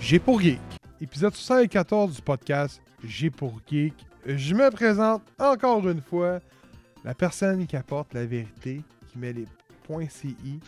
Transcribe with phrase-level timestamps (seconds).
[0.00, 0.60] J'ai pour Geek.
[1.00, 3.94] Épisode 74 du podcast J'ai pour Geek.
[4.26, 6.40] Je me présente encore une fois
[7.04, 9.46] la personne qui apporte la vérité, qui met les
[9.84, 10.60] points CI,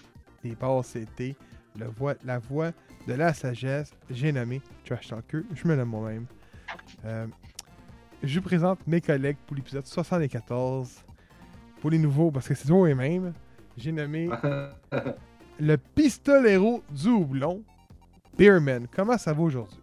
[0.43, 1.37] les barres CT,
[1.79, 1.87] le
[2.25, 2.73] la voix
[3.07, 3.93] de la sagesse.
[4.11, 5.43] J'ai nommé Trash Talker.
[5.55, 6.27] Je me nomme moi-même.
[7.05, 7.27] Euh,
[8.23, 11.05] je vous présente mes collègues pour l'épisode 74.
[11.81, 13.35] Pour les nouveaux, parce que c'est toujours les mêmes,
[13.77, 14.31] j'ai nommé
[15.61, 17.63] le pistolero du houblon,
[18.37, 18.87] Beerman.
[18.95, 19.79] Comment ça va aujourd'hui?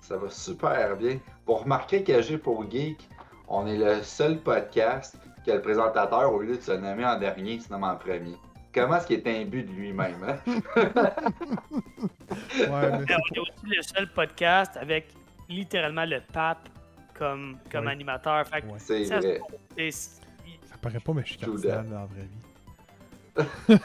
[0.00, 1.18] Ça va super bien.
[1.44, 3.08] Pour remarquer que j'ai pour Geek,
[3.48, 7.58] on est le seul podcast que le présentateur, au lieu de se nommer en dernier,
[7.60, 8.34] se nomme en premier.
[8.74, 10.22] Comment est-ce qu'il est imbu de lui-même?
[10.22, 10.36] Hein?
[12.58, 15.08] Ouais, mais on est aussi le seul podcast avec
[15.48, 16.68] littéralement le pape
[17.14, 17.92] comme, comme Ouais.
[17.92, 18.46] animateur.
[18.46, 18.78] Fait que Ouais.
[18.78, 19.40] C'est ça vrai.
[19.76, 23.78] c'est- Ça paraît pas, mais je suis cardinal dans la vraie vie.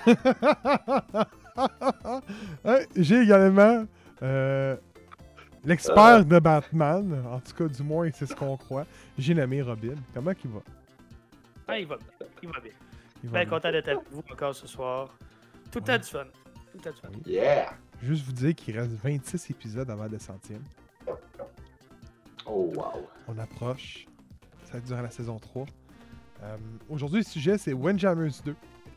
[2.96, 3.86] J'ai également
[4.22, 4.76] euh,
[5.66, 8.86] l'expert de Batman, en tout cas du moins c'est ce qu'on croit.
[9.18, 9.96] J'ai nommé Robin.
[10.14, 10.60] Comment il va?
[11.68, 12.08] ah, il va bien.
[12.44, 12.72] Il va bien.
[13.24, 13.50] Il va Bien bien.
[13.58, 15.10] content d'être avec vous encore ce soir.
[15.72, 16.24] Tout le temps du fun.
[16.72, 17.10] Tout le temps du fun.
[17.26, 17.74] Yeah!
[18.02, 20.64] Juste vous dire qu'il reste 26 épisodes avant le centième.
[22.46, 23.08] Oh wow!
[23.28, 24.06] On approche.
[24.66, 25.66] Ça va être durant la saison 3.
[26.44, 26.58] Euh,
[26.90, 28.56] Aujourd'hui, le sujet, c'est Windjammers 2,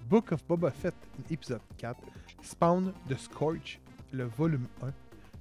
[0.08, 0.94] Book of Boba Fett,
[1.30, 1.98] épisode 4,
[2.42, 3.80] Spawn de Scorch,
[4.12, 4.92] le volume 1,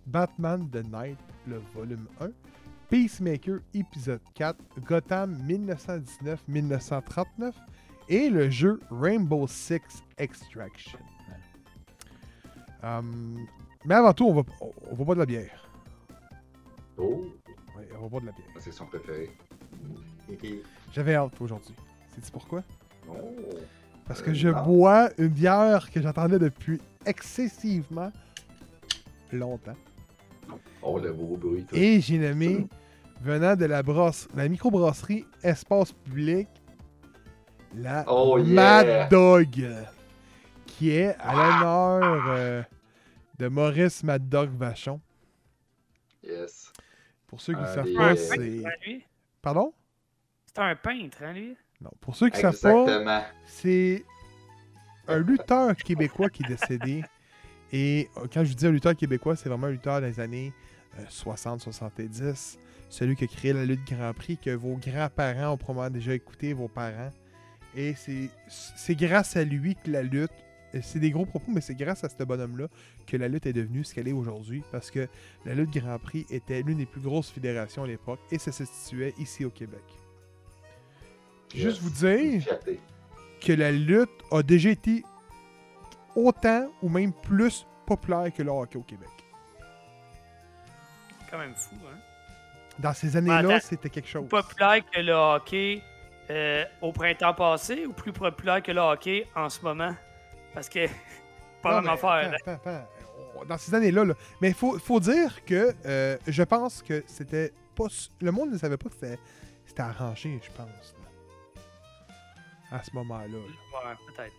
[0.08, 2.30] Batman The Night, le volume 1,
[2.90, 5.36] Peacemaker, épisode 4, Gotham
[6.48, 7.54] 1919-1939,
[8.10, 11.00] et le jeu Rainbow Six Extraction.
[12.84, 13.02] Euh,
[13.86, 15.70] mais avant tout, on va, on va boire de la bière.
[16.98, 17.26] Oh!
[17.78, 18.48] Ouais, on va boire de la bière.
[18.60, 19.30] C'est son préféré.
[20.92, 21.76] J'avais hâte aujourd'hui.
[22.16, 22.64] Sais-tu pourquoi?
[23.10, 23.14] Oh!
[24.08, 24.64] Parce que Euh, je non.
[24.64, 28.12] bois une bière que j'attendais depuis excessivement
[29.32, 29.76] longtemps.
[30.82, 31.66] Oh, le beau bruit.
[31.66, 31.78] toi.
[31.78, 32.68] Et j'ai nommé,
[33.22, 36.48] venant de la brosse, la microbrasserie Espace Public,
[37.76, 38.54] la Oh, yeah!
[38.54, 39.66] Mad Dog,
[40.66, 42.64] qui est à l'honneur euh,
[43.40, 45.00] de Maurice Mad Dog Vachon.
[46.24, 46.72] Yes.
[47.28, 48.66] Pour ceux qui ne Ah, savent pas, Euh, c'est...
[48.66, 49.06] Hein, lui?
[49.42, 49.74] Pardon?
[50.48, 51.56] C'est un peintre, hein, lui?
[51.84, 51.92] Non.
[52.00, 52.60] Pour ceux qui ne savent
[53.06, 53.26] pas.
[53.46, 54.04] C'est
[55.08, 57.04] un lutteur québécois qui est décédé.
[57.74, 60.54] Et euh, quand je dis un lutteur québécois, c'est vraiment un lutteur des années
[61.10, 62.58] 60-70.
[62.90, 66.54] Celui qui a créé la lutte Grand Prix, que vos grands-parents ont probablement déjà écouté,
[66.54, 67.12] vos parents.
[67.76, 70.32] Et c'est grâce à lui que la lutte,
[70.84, 72.68] c'est des gros propos, mais c'est grâce à ce bonhomme-là
[73.08, 74.64] que la lutte est devenue ce qu'elle est aujourd'hui.
[74.72, 75.08] Parce que
[75.46, 78.66] la lutte Grand Prix était l'une des plus grosses fédérations à l'époque et ça se
[78.66, 79.82] situait ici au Québec.
[81.54, 82.44] Juste vous dire
[83.42, 85.04] que la lutte a déjà été
[86.16, 89.10] autant ou même plus populaire que le hockey au Québec.
[91.20, 91.98] C'est quand même fou, hein?
[92.80, 93.66] Dans ces années-là, Attends.
[93.68, 94.28] c'était quelque chose.
[94.28, 95.82] Plus populaire que le hockey
[96.30, 99.94] euh, au printemps passé ou plus populaire que le hockey en ce moment?
[100.54, 100.88] Parce que,
[101.62, 102.36] pas Non, la même affaire.
[102.48, 102.88] attends.
[103.40, 104.14] On- Dans ces années-là, là.
[104.42, 107.86] mais il faut, faut dire que euh, je pense que c'était pas.
[108.22, 109.20] Le monde ne savait pas que c'était
[109.66, 110.96] c'était arrangé, je pense.
[112.74, 113.28] À ce moment-là.
[113.28, 113.38] là.
[113.38, 114.34] Ouais, peut-être.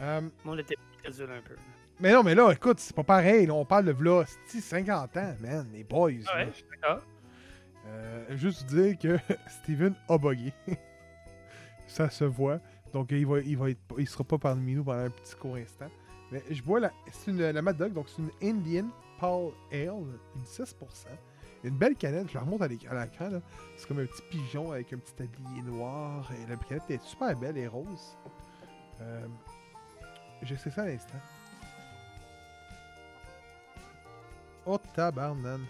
[0.00, 0.74] Euh, monde était
[1.10, 1.54] dur un peu.
[2.00, 3.46] mais non, mais là, écoute, c'est pas pareil.
[3.46, 6.10] là, on parle de là, 50 ans, man, les boys.
[6.10, 6.36] là.
[6.36, 7.02] Ouais, je suis d'accord.
[7.86, 9.18] Euh, juste dire que
[9.48, 10.52] Steven a bugué.
[11.86, 12.58] Ça se voit.
[12.92, 15.56] Donc, il va, il va être, il sera pas parmi nous pendant un petit court
[15.56, 15.90] instant.
[16.30, 18.88] Mais je bois la, c'est une, la Mad Dog, donc c'est une Indian
[19.20, 19.88] Pale Ale,
[20.36, 20.64] une 6%.
[21.64, 23.28] Une belle canette, je la remonte à l'éc- à l'écran.
[23.30, 23.40] là.
[23.76, 26.30] C'est comme un petit pigeon avec un petit tablier noir.
[26.32, 28.16] Et la canette est super belle et rose.
[29.00, 29.26] Euh,
[30.42, 31.18] je sais ça à l'instant.
[34.66, 35.60] Oh tabarnan.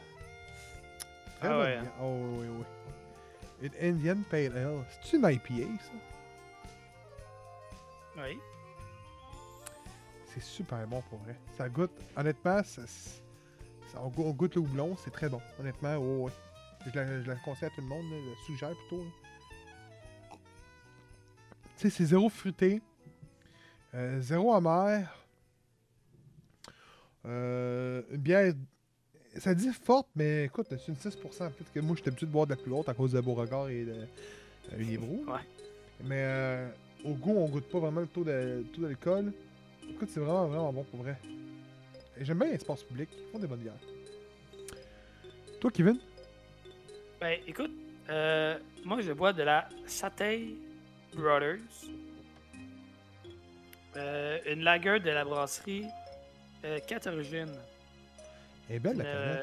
[1.39, 1.93] Très Ah ouais, bière.
[2.03, 2.65] Oh oui, oui.
[3.81, 4.85] Une Indian Pale Ale.
[5.03, 5.93] C'est une IPA, ça?
[8.23, 8.39] Oui.
[10.27, 11.37] C'est super bon pour vrai.
[11.57, 12.83] Ça goûte, honnêtement, ça,
[13.93, 15.41] ça- on, go- on goûte le houblon, c'est très bon.
[15.61, 16.33] Honnêtement, oh, ouais.
[16.87, 19.05] Je la, je la conseille à tout le monde, là, je la suggère plutôt.
[21.77, 22.81] Tu sais, c'est zéro fruité,
[23.95, 25.15] euh, zéro amer.
[27.27, 28.53] Euh, une bière,
[29.37, 31.51] ça dit forte, mais écoute, c'est une 6%.
[31.51, 33.69] Peut-être que moi, j'étais habitué de boire de la plus haute à cause de Beauregard
[33.69, 34.07] et de
[34.73, 34.77] euh.
[35.27, 35.41] Ouais.
[36.05, 36.69] Mais euh,
[37.05, 39.33] au goût, on goûte pas vraiment le taux de- le taux d'alcool.
[39.91, 41.17] Écoute, c'est vraiment, vraiment bon pour vrai.
[42.21, 43.09] J'aime bien l'espace public.
[43.17, 43.73] Ils font des bonnes bières.
[45.61, 45.99] Toi, Kevin?
[47.21, 47.73] Ben, écoute,
[48.09, 50.49] euh, moi, je bois de la Satay
[51.15, 51.59] Brothers.
[53.97, 55.87] Euh, une lager de la brasserie
[56.65, 57.53] euh, Catergine.
[58.69, 59.41] Elle est belle, la Euh,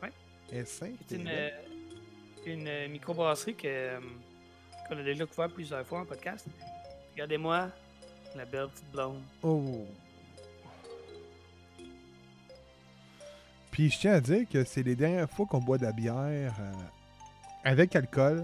[0.00, 0.14] canette.
[0.50, 0.98] Elle est simple.
[1.08, 1.50] C'est une,
[2.46, 3.98] une microbrasserie que,
[4.88, 6.46] qu'on a déjà couvert plusieurs fois en podcast.
[7.12, 7.68] Regardez-moi,
[8.34, 9.22] la belle petite blonde.
[9.42, 9.86] Oh!
[13.76, 16.54] Puis je tiens à dire que c'est les dernières fois qu'on boit de la bière
[16.58, 16.72] euh,
[17.62, 18.42] avec alcool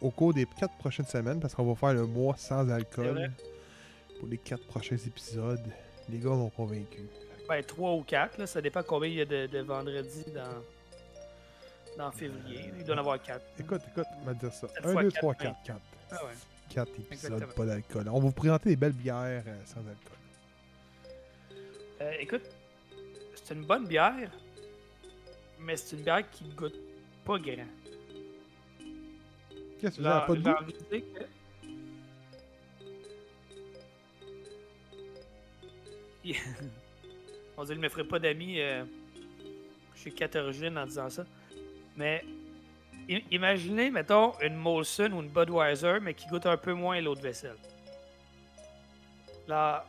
[0.00, 3.32] au cours des quatre prochaines semaines parce qu'on va faire le mois sans alcool
[4.20, 5.68] pour les quatre prochains épisodes.
[6.08, 7.00] Les gars m'ont convaincu.
[7.48, 12.04] Ben, 3 ou 4, là, ça dépend combien il y a de, de vendredis dans,
[12.04, 12.70] dans février.
[12.78, 13.44] Il doit en avoir 4.
[13.58, 14.68] Écoute, écoute, on va dire ça.
[14.68, 15.38] Sept 1, fois 2, quatre, 3, vingt.
[15.44, 15.80] 4, 4.
[16.12, 16.30] Ah ouais.
[16.70, 17.52] 4 épisodes, Exactement.
[17.56, 18.08] pas d'alcool.
[18.08, 20.16] On va vous présenter des belles bières euh, sans alcool.
[22.02, 22.42] Euh, écoute,
[23.46, 24.32] c'est une bonne bière,
[25.60, 26.74] mais c'est une bière qui goûte
[27.24, 27.68] pas grand.
[29.80, 30.50] Qu'est-ce que tu pas de goût?
[30.50, 31.22] envie de dire que.
[37.56, 38.84] On je me ferai pas d'amis euh,
[39.94, 41.24] chez Catergine en disant ça.
[41.96, 42.24] Mais
[43.30, 47.20] imaginez, mettons, une Molson ou une Budweiser, mais qui goûte un peu moins l'eau de
[47.20, 47.58] vaisselle.
[49.46, 49.86] Là,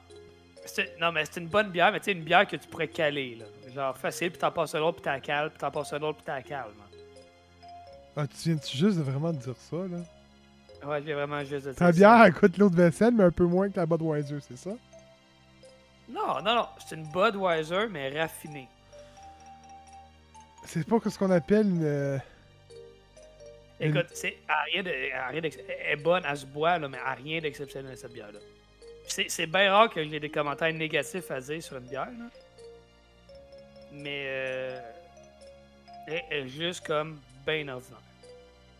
[0.99, 3.35] non, mais c'est une bonne bière, mais tu sais, une bière que tu pourrais caler,
[3.35, 3.45] là.
[3.73, 6.17] Genre facile, puis t'en passes un autre, puis t'en cales, puis t'en passes un autre,
[6.17, 6.57] puis t'en.
[8.15, 9.97] Ah, tu viens-tu juste de vraiment dire ça, là?
[10.87, 11.91] Ouais, j'ai vraiment juste de dire Ta ça.
[11.91, 14.71] bière, elle coûte l'eau de vaisselle, mais un peu moins que la Budweiser, c'est ça?
[16.09, 16.67] Non, non, non.
[16.87, 18.67] C'est une Budweiser, mais raffinée.
[20.65, 21.83] C'est pas ce qu'on appelle une...
[21.83, 22.17] euh,
[23.79, 27.39] Écoute, c'est à rien de, elle est bonne, elle se boit, là, mais à rien
[27.39, 28.39] d'exceptionnel cette bière-là.
[29.07, 32.29] C'est, c'est bien rare que j'ai des commentaires négatifs à dire sur une bière, là.
[33.91, 34.81] Mais euh,
[36.07, 38.01] elle est juste comme bien ordinaire.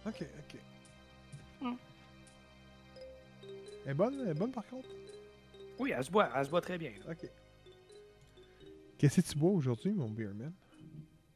[0.06, 0.60] Ok, ok.
[1.62, 1.76] Hmm.
[3.86, 4.90] Elle est bonne, elle est bonne par contre?
[5.80, 6.92] Oui, elle se boit, elle se boit très bien.
[7.06, 7.14] là.
[7.14, 7.30] Ok.
[8.98, 10.54] Qu'est-ce que tu bois aujourd'hui, mon beerman?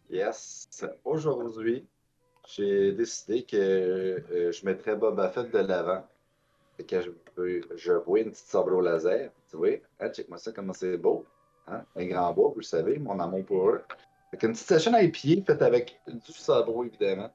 [0.09, 0.67] Yes.
[1.05, 1.87] Aujourd'hui,
[2.47, 6.05] j'ai décidé que euh, je mettrais Boba Fett de l'avant.
[6.87, 7.11] Que je,
[7.75, 9.29] je bois une petite sabre au laser.
[9.49, 9.77] Tu vois?
[9.99, 11.25] Hein, check-moi ça, comment c'est beau.
[11.67, 11.83] Hein?
[11.95, 13.81] Un grand bois, vous le savez, mon amour pour eux.
[14.31, 17.31] Fait qu'une petite session à pied faite avec du sabro, évidemment.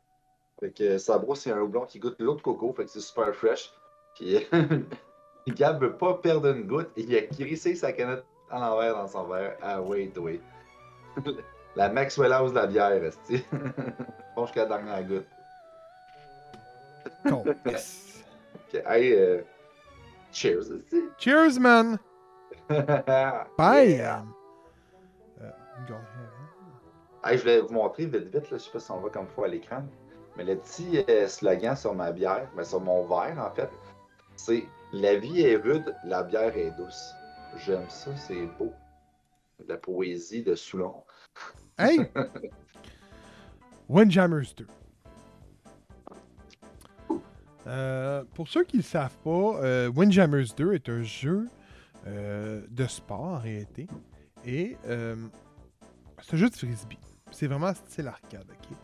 [0.59, 3.35] Fait que sabro, c'est un houblon qui goûte l'eau de coco, fait que c'est super
[3.35, 3.73] fresh.
[4.15, 4.47] Puis
[5.49, 6.91] Gab veut pas perdre une goutte.
[6.97, 9.57] Il a crissé sa canette à l'envers dans son verre.
[9.63, 10.41] Ah oui, oui.
[11.77, 13.45] La Maxwell House de la bière, esti.
[14.37, 15.27] bon jusqu'à la dernière goutte.
[17.67, 18.06] Yes.
[18.85, 19.43] Hey, euh,
[20.33, 21.03] cheers, esti.
[21.19, 21.99] Cheers, man!
[23.59, 23.97] Bye!
[23.97, 24.25] Yeah.
[25.41, 25.51] Euh.
[27.25, 29.27] Hey, je voulais vous montrer vite, vite, là, je sais pas si on voit comme
[29.29, 29.85] faut à l'écran.
[30.37, 33.71] Mais le petit euh, slogan sur ma bière, ben, sur mon verre en fait,
[34.37, 37.13] c'est La vie est rude, la bière est douce.
[37.57, 38.73] J'aime ça, c'est beau.
[39.67, 41.03] La poésie de Soulon.
[41.79, 42.11] Hey!
[43.89, 44.67] Windjammers 2.
[47.67, 51.49] Euh, pour ceux qui ne le savent pas, euh, Windjammers 2 est un jeu
[52.07, 53.89] euh, de sport en réalité.
[54.45, 55.17] Et euh,
[56.23, 56.99] c'est un jeu de frisbee.
[57.33, 58.77] C'est vraiment style arcade, ok?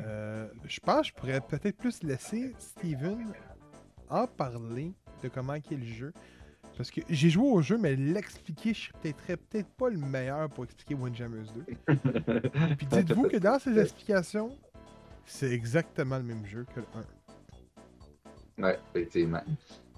[0.00, 3.26] Euh, je pense que je pourrais peut-être plus laisser Steven
[4.08, 6.12] en parler de comment est le jeu.
[6.76, 10.48] Parce que j'ai joué au jeu, mais l'expliquer, je serais peut-être peut-être pas le meilleur
[10.48, 11.44] pour expliquer Windjammers
[11.86, 11.94] 2.
[12.78, 14.56] Puis dites-vous que dans ces explications,
[15.26, 17.04] c'est exactement le même jeu que le 1.
[18.62, 19.42] Ouais, effectivement.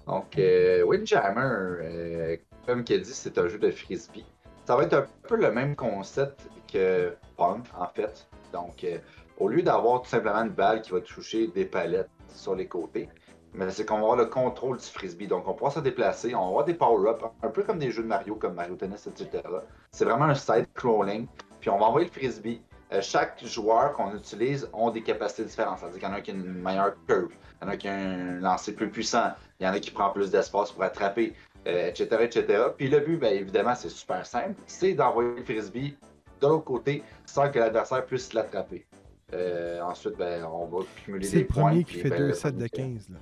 [0.07, 4.25] Donc, euh, Windjammer, euh, comme qu'il a dit, c'est un jeu de frisbee.
[4.65, 8.27] Ça va être un peu le même concept que Pong, en fait.
[8.51, 8.97] Donc, euh,
[9.37, 13.09] au lieu d'avoir tout simplement une balle qui va toucher des palettes sur les côtés,
[13.53, 15.27] mais c'est qu'on va avoir le contrôle du frisbee.
[15.27, 18.03] Donc, on pourra se déplacer, on va avoir des power-ups, un peu comme des jeux
[18.03, 19.43] de Mario, comme Mario Tennis, etc.
[19.91, 21.27] C'est vraiment un side-crawling.
[21.59, 22.61] Puis, on va envoyer le frisbee.
[22.91, 25.79] Euh, chaque joueur qu'on utilise ont des capacités différentes.
[25.79, 27.87] C'est-à-dire qu'il y en a qui a une meilleure curve, il y en a qui
[27.87, 31.33] a un lancer plus puissant, il y en a qui prend plus d'espace pour attraper,
[31.67, 32.63] euh, etc., etc.
[32.77, 35.95] Puis le but, bien évidemment, c'est super simple, c'est d'envoyer le frisbee
[36.41, 38.85] de l'autre côté sans que l'adversaire puisse l'attraper.
[39.33, 41.63] Euh, ensuite, ben, on va cumuler C'est des le points.
[41.69, 43.09] premier qui fait ben, deux le sets de premier- 15.
[43.09, 43.17] Là.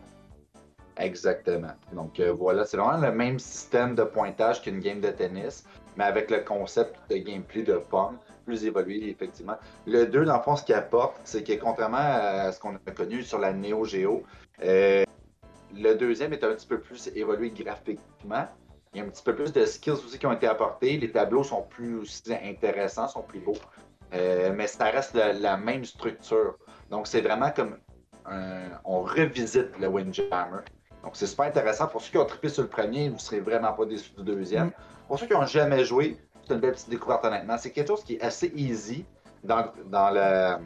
[0.97, 1.71] Exactement.
[1.93, 5.63] Donc euh, voilà, c'est vraiment le même système de pointage qu'une game de tennis,
[5.97, 9.57] mais avec le concept de gameplay de Pong plus évolué, effectivement.
[9.87, 12.91] Le 2, dans le fond, ce qu'il apporte, c'est que contrairement à ce qu'on a
[12.91, 14.23] connu sur la Neo Geo,
[14.63, 15.03] euh,
[15.73, 18.47] le deuxième est un petit peu plus évolué graphiquement.
[18.93, 20.97] Il y a un petit peu plus de skills aussi qui ont été apportés.
[20.97, 23.57] Les tableaux sont plus intéressants, sont plus beaux.
[24.13, 26.57] Euh, mais ça reste la, la même structure.
[26.91, 27.77] Donc c'est vraiment comme
[28.85, 30.61] on revisite le Windjammer.
[31.03, 31.87] Donc c'est super intéressant.
[31.87, 34.23] Pour ceux qui ont trippé sur le premier, vous ne serez vraiment pas déçus du
[34.23, 34.67] deuxième.
[34.67, 34.73] Mm.
[35.07, 36.17] Pour ceux qui n'ont jamais joué,
[36.47, 37.57] c'est une belle petite découverte honnêtement.
[37.57, 39.05] C'est quelque chose qui est assez easy
[39.43, 40.63] dans, dans, le,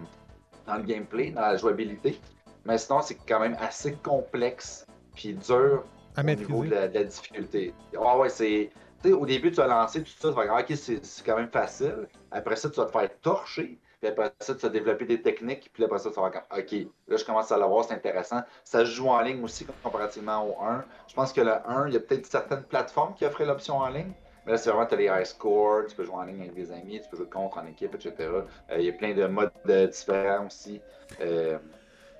[0.68, 2.20] dans le gameplay, dans la jouabilité.
[2.66, 5.84] Mais sinon, c'est quand même assez complexe puis dur
[6.16, 7.74] À au niveau de la, de la difficulté.
[7.94, 8.70] Ouais, ouais, c'est.
[9.02, 11.26] tu sais, au début, tu vas lancer tout ça, tu vas dire, ok, c'est c'est
[11.26, 12.08] quand même facile.
[12.32, 13.80] Après ça, tu vas te faire torcher.
[14.12, 15.70] Puis après ça, tu vas développer des techniques.
[15.74, 16.72] Puis après ça, tu vas ok,
[17.08, 18.42] là, je commence à l'avoir, c'est intéressant.
[18.64, 20.84] Ça se joue en ligne aussi comparativement au 1.
[21.08, 23.90] Je pense que le 1, il y a peut-être certaines plateformes qui offraient l'option en
[23.90, 24.12] ligne.
[24.46, 26.54] Mais là, c'est vraiment, tu as les high scores, tu peux jouer en ligne avec
[26.54, 28.14] des amis, tu peux jouer contre en équipe, etc.
[28.20, 28.44] Euh,
[28.78, 30.82] il y a plein de modes euh, différents aussi.
[31.22, 31.58] Euh,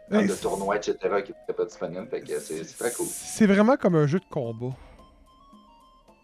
[0.10, 0.98] de tournois, etc.
[1.24, 2.08] qui n'étaient pas disponibles.
[2.40, 3.06] C'est c'est très cool.
[3.08, 4.74] C'est vraiment comme un jeu de combat.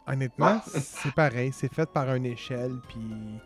[0.07, 0.81] Honnêtement, Ouais.
[0.81, 1.51] c'est pareil.
[1.53, 3.41] C'est fait par une échelle, puis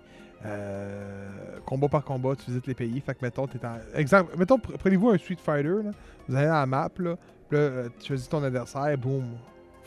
[0.45, 2.99] euh, combat par combat, tu visites les pays.
[3.01, 3.77] Fait que, mettons, t'es en...
[3.95, 5.91] Exemple, mettons, pre- prenez-vous un Street Fighter, là.
[6.27, 7.15] vous allez à la map, là,
[7.53, 9.25] euh, tu choisis ton adversaire, boum,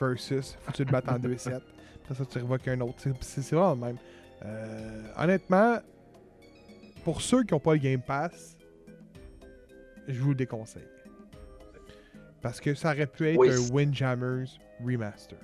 [0.00, 1.61] versus, faut que tu le battes en 2-7.
[2.04, 2.95] Après ça, tu revoques un autre.
[2.99, 3.97] C'est- vraiment le même.
[4.45, 5.78] Euh, honnêtement,
[7.04, 8.57] pour ceux qui n'ont pas le Game Pass,
[10.09, 10.88] je vous le déconseille.
[12.42, 14.47] Parce que ça aurait pu être Oui, un Windjammers
[14.85, 15.38] Remaster.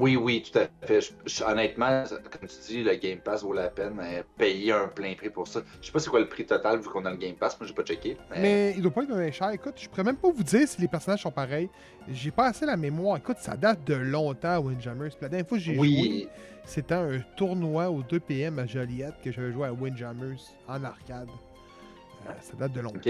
[0.00, 1.00] Oui, oui, tout à fait.
[1.00, 4.00] Je- je- honnêtement, comme tu dis, le Game Pass vaut la peine.
[4.02, 5.60] euh, payer un plein prix pour ça.
[5.80, 7.58] Je sais pas c'est quoi le prix total vu qu'on a le Game Pass.
[7.60, 8.16] Moi, j'ai pas checké.
[8.30, 9.50] Mais, Mais il doit pas être bien cher.
[9.50, 11.68] Écoute, je pourrais même pas vous dire si les personnages sont pareils.
[12.08, 13.16] J'ai pas assez la mémoire.
[13.18, 15.10] Écoute, ça date de longtemps, Windjammers.
[15.10, 16.28] Puis La dernière fois que j'ai joué, oui,
[16.64, 21.28] c'était un tournoi au 2 PM à Joliette que j'avais joué à Windjammers en arcade.
[22.26, 23.00] Euh, ça date de longtemps.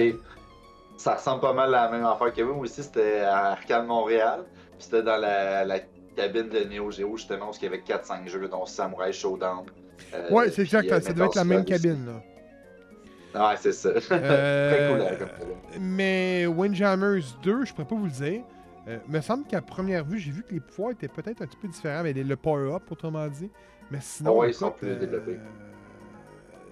[0.96, 2.52] Ça ressemble pas mal à la même affaire que vous.
[2.54, 4.44] Moi aussi, c'était à Arcade Montréal.
[4.72, 5.78] Puis c'était dans la, la
[6.16, 9.66] cabine de Neo Geo, justement, où il y avait 4-5 jeux, dont Samurai Showdown.
[10.14, 10.90] euh, Ouais, c'est exact.
[10.90, 12.06] euh, ça doit être la même cabine.
[12.06, 13.50] Là.
[13.50, 13.92] Ouais, c'est ça.
[14.00, 15.80] Très Euh, cool, hein, comme cabine.
[15.80, 18.42] Mais Windjammers 2, je pourrais pas vous le dire.
[18.88, 21.56] Euh, me semble qu'à première vue, j'ai vu que les pouvoirs étaient peut-être un petit
[21.58, 23.50] peu différents, mais les- le power-up, autrement dit.
[23.90, 25.38] Mais sinon, Ouais, ils sont écoute, plus développés.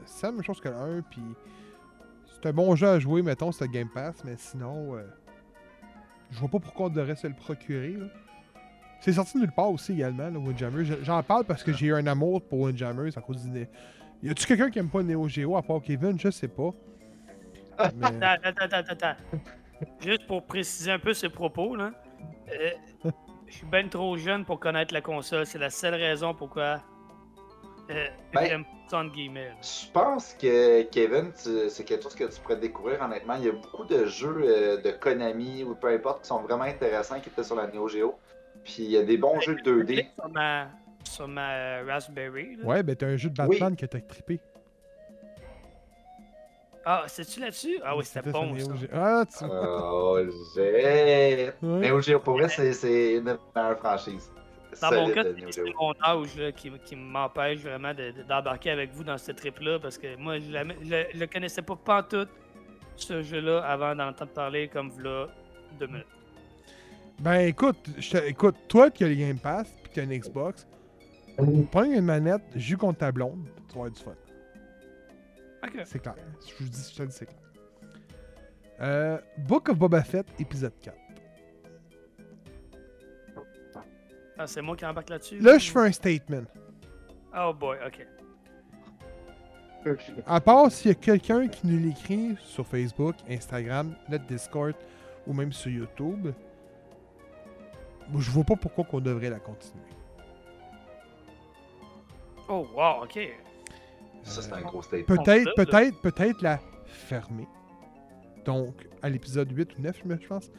[0.07, 1.21] c'est la même chose que le 1, puis
[2.27, 5.03] c'est un bon jeu à jouer, mettons, c'est Game Pass, mais sinon, euh,
[6.31, 7.97] je vois pas pourquoi on devrait se le procurer.
[7.99, 8.07] là.
[9.01, 10.85] C'est sorti nulle part aussi également, le Windjammers.
[10.85, 13.67] Je- J'en parle parce que j'ai eu un amour pour Windjammers à cause du...
[14.23, 16.19] Y a-tu quelqu'un qui aime pas Neo Geo à part Kevin?
[16.19, 16.71] Je sais pas.
[17.97, 19.17] Mais- Attends, attends, attends, attends.
[20.01, 21.93] Juste pour préciser un peu ses propos, là.
[22.53, 22.71] euh,
[23.47, 25.47] je suis ben trop jeune pour connaître la console.
[25.47, 26.83] C'est la seule raison pourquoi
[27.91, 28.65] euh, Ben-.
[29.63, 33.35] Je pense que Kevin, c'est quelque chose que tu pourrais découvrir honnêtement.
[33.37, 36.65] Il y a beaucoup de jeux euh, de Konami ou peu importe qui sont vraiment
[36.65, 38.17] intéressants qui étaient sur la Neo Geo.
[38.65, 40.07] Puis il y a des bons jeux de 2D.
[40.15, 40.69] Sur ma,
[41.05, 42.57] sur ma Raspberry.
[42.57, 42.65] là.
[42.65, 44.41] Ouais, ben t'as un jeu de Batman que t'as trippé.
[46.91, 47.79] Ah, c'est-tu là-dessus?
[47.85, 48.59] Ah oui, c'était bon.
[48.59, 48.73] Ça.
[48.95, 50.19] Ah, tu Oh,
[50.55, 51.51] j'ai.
[51.63, 51.91] Ouais.
[51.91, 53.25] Neo Geo, pour vrai, c'est- c'est une.
[54.81, 58.23] Dans mon cas, de Neo c'est mon âge là, qui, qui m'empêche vraiment de- de-
[58.23, 62.29] d'embarquer avec vous dans ce trip-là parce que moi, je ne le connaissais pas pantoute,
[62.97, 65.27] ce jeu-là, avant d'en entendre parler comme là
[65.79, 66.07] deux minutes.
[67.21, 70.17] Ben écoute, je te- écoute, toi qui as le Game Pass pis qui as une
[70.17, 70.67] Xbox,
[71.71, 74.15] prends une manette, joue contre ta blonde, tu vas avoir du fun.
[75.65, 75.83] Ok.
[75.85, 76.15] C'est clair.
[76.47, 77.39] Je vous dis, je te le dis, c'est clair.
[78.81, 80.97] Euh, Book of Boba Fett, épisode 4.
[84.41, 85.41] Ah, c'est moi qui embarque là-dessus?
[85.41, 86.45] Là, je fais un statement.
[87.37, 88.07] Oh boy, ok.
[90.27, 94.75] À part s'il y a quelqu'un qui nous l'écrit sur Facebook, Instagram, notre Discord
[95.27, 96.29] ou même sur YouTube,
[98.17, 99.83] je vois pas pourquoi qu'on devrait la continuer.
[102.49, 103.19] Oh, wow, ok.
[104.23, 105.17] Ça, c'est Euh, un gros statement.
[105.17, 107.47] Peut-être, peut-être, peut-être la fermer.
[108.45, 110.51] Donc, à l'épisode 8 ou 9, je pense,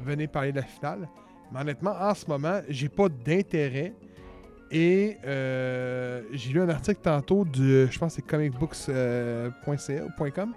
[0.00, 1.08] venez parler de la finale.
[1.52, 3.94] Mais honnêtement, en ce moment, j'ai pas d'intérêt.
[4.72, 10.52] Et euh, j'ai lu un article tantôt de, je pense que c'est comicbooks.ca ou .com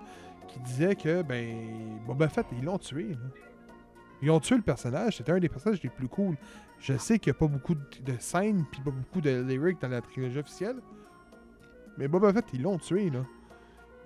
[0.48, 3.10] qui disait que, ben, Boba Fett, ils l'ont tué.
[3.10, 3.18] là.
[4.22, 5.18] Ils ont tué le personnage.
[5.18, 6.36] C'était un des personnages les plus cool.
[6.80, 9.88] Je sais qu'il n'y a pas beaucoup de scènes puis pas beaucoup de lyrics dans
[9.88, 10.78] la trilogie officielle.
[11.98, 13.26] Mais Boba Fett, ils l'ont tué, là.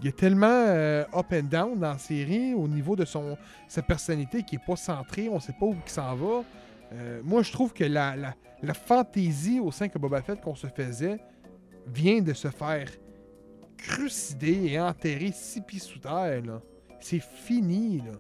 [0.02, 3.84] Il est tellement euh, up and down dans la série au niveau de son sa
[3.84, 6.44] personnalité qui est pas centrée, on sait pas où il s'en va.
[6.94, 10.56] Euh, moi, je trouve que la, la, la fantaisie au sein que Boba Fett qu'on
[10.56, 11.20] se faisait
[11.88, 12.90] vient de se faire
[13.78, 16.62] crucider et enterrer six pieds sous terre, là.
[17.00, 18.14] C'est fini, là.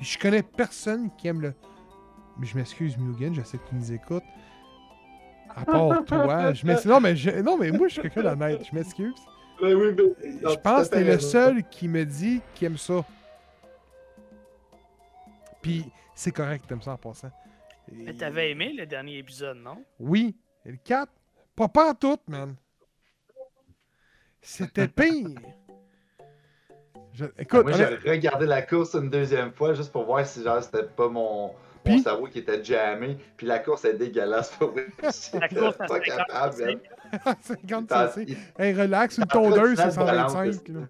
[0.00, 1.54] Puis je connais personne qui aime le...
[2.38, 4.24] Mais je m'excuse, Mugen, je sais que tu nous écoutes.
[5.54, 6.90] À part toi, je m'excuse.
[6.90, 9.14] Non, mais, je- non, mais moi, je suis quelqu'un d'honnête, je m'excuse.
[9.60, 13.04] Ben oui, mais- Je pense que t'es le seul qui me dit qu'il aime ça.
[15.60, 15.84] Puis
[16.14, 17.30] c'est correct, t'aimes ça en passant.
[17.92, 19.84] Mais Et- t'avais aimé le dernier épisode, non?
[19.98, 20.34] Oui.
[20.64, 21.12] Et le 4,
[21.54, 22.54] pas pas en tout, man.
[24.40, 25.28] C'était pire.
[27.12, 30.62] Je- Écoute, Moi, j'ai regardé la course une deuxième fois juste pour voir si genre
[30.62, 31.52] c'était pas mon,
[32.02, 33.16] cerveau qui était jammé.
[33.36, 34.86] Puis la course est dégueulasse pour vrai.
[35.02, 36.52] La course à pas 50 capable.
[36.54, 36.64] cc.
[36.66, 37.36] man.
[37.42, 38.36] 50 T'as- cc.
[38.58, 40.68] Hey, relax, une tondeuse, c'est lances balance, 125.
[40.68, 40.80] là.
[40.80, 40.86] là.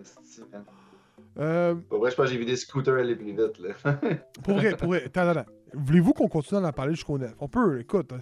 [0.00, 0.64] Esti, man.
[1.40, 3.58] Euh, Pour vrai, je pense que j'ai vu des scooters aller plus vite.
[3.58, 3.74] Là.
[4.44, 5.04] pour vrai, pour vrai.
[5.04, 5.50] Attends, attends, attends.
[5.74, 7.32] Voulez-vous qu'on continue d'en parler jusqu'au 9?
[7.40, 8.12] On peut, écoute.
[8.12, 8.18] hein,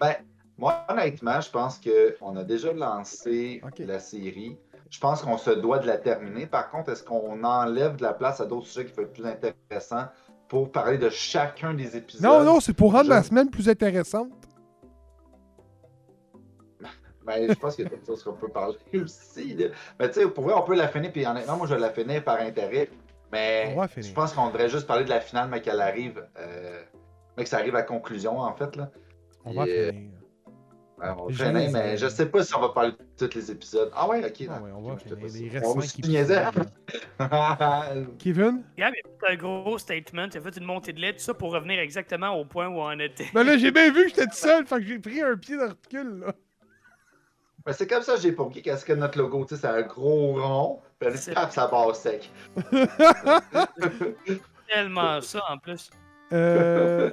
[0.00, 0.14] Ben,
[0.56, 4.56] moi, honnêtement, je pense qu'on a déjà lancé la série.
[4.90, 6.46] Je pense qu'on se doit de la terminer.
[6.46, 9.26] Par contre, est-ce qu'on enlève de la place à d'autres sujets qui peuvent être plus
[9.26, 10.06] intéressants
[10.48, 12.22] pour parler de chacun des épisodes?
[12.22, 14.30] Non, non, c'est pour rendre la semaine plus intéressante.
[17.24, 19.54] Ben, je pense qu'il y a d'autres choses qu'on peut parler aussi.
[19.54, 19.66] là.
[20.00, 21.90] Mais tu sais, pour vrai, on peut la finir, puis honnêtement, moi, je vais la
[21.90, 22.90] finir par intérêt.
[23.30, 26.26] Mais je pense qu'on devrait juste parler de la finale, mais qu'elle arrive.
[26.38, 26.82] euh,
[27.36, 28.74] mais que ça arrive à conclusion, en fait.
[28.76, 28.90] Là.
[29.44, 30.10] On va Et, finir.
[31.02, 33.26] Ouais, on va Je finir, les mais je sais pas si on va parler de
[33.26, 33.90] tous les épisodes.
[33.94, 34.46] Ah ouais, ok.
[34.48, 35.30] Ah ouais, on va Ok, je finir.
[35.30, 35.96] sais Il pas reste ça.
[36.04, 36.44] On niaisait.
[38.18, 38.62] Kevin?
[38.78, 41.18] Gab, il a fait un gros statement, il a fait une montée de lait, tout
[41.20, 43.26] ça pour revenir exactement au point où on était.
[43.34, 45.56] Ben là, j'ai bien vu que j'étais tout seul, fait que j'ai pris un pied
[45.56, 46.32] de recul, là.
[47.66, 50.34] Mais c'est comme ça, j'ai pour qu'est-ce que notre logo, tu sais, c'est un gros
[50.40, 52.28] rond, puis elle C'est- tape sa barre sec.
[54.68, 55.90] tellement ça en plus.
[56.32, 57.10] Euh.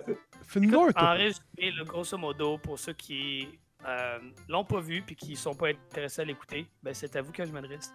[0.56, 3.47] Écoute, en résumé, là, grosso modo, pour ceux qui
[3.87, 7.31] euh, l'ont pas vu puis qui sont pas intéressés à l'écouter, ben c'est à vous
[7.31, 7.93] que je m'adresse.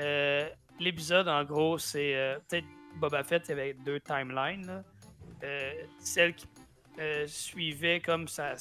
[0.00, 4.82] Euh, L'épisode, en gros, c'est euh, peut-être Boba Fett, avait deux timelines.
[5.98, 6.48] celle qui
[7.26, 8.56] suivait comme sa,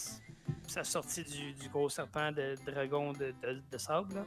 [0.84, 3.34] sortie du, gros serpent de dragon de,
[3.78, 4.26] sable.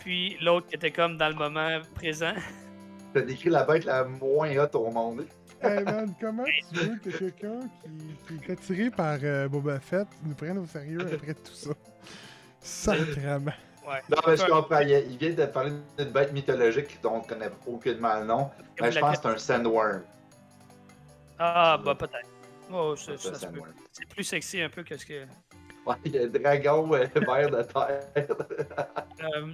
[0.00, 2.34] Puis l'autre qui était comme dans le moment présent.
[3.14, 5.26] T'as décrit la bête la moins haute au monde.
[5.64, 10.06] Hey man, comment tu veux que quelqu'un qui, qui est attiré par euh, Boba Fett
[10.22, 11.70] nous prenne au sérieux après tout ça?
[12.60, 13.52] Sacrément.
[13.86, 14.02] Ouais.
[14.08, 14.80] Non, mais je comprends.
[14.80, 18.50] Il, il vient de parler d'une bête mythologique dont on ne connaît aucunement le nom.
[18.80, 20.02] Mais je pense que c'est un sandworm.
[21.38, 22.28] Ah, bah peut-être.
[22.72, 23.48] Oh, ça, C'est ça
[24.08, 25.24] plus sexy un peu que ce que.
[25.86, 28.00] Ouais, il y a un dragon euh, vert de terre.
[29.22, 29.52] Euh,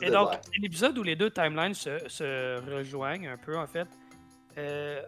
[0.00, 3.88] et donc, c'est l'épisode où les deux timelines se, se rejoignent un peu, en fait.
[4.58, 5.02] Euh,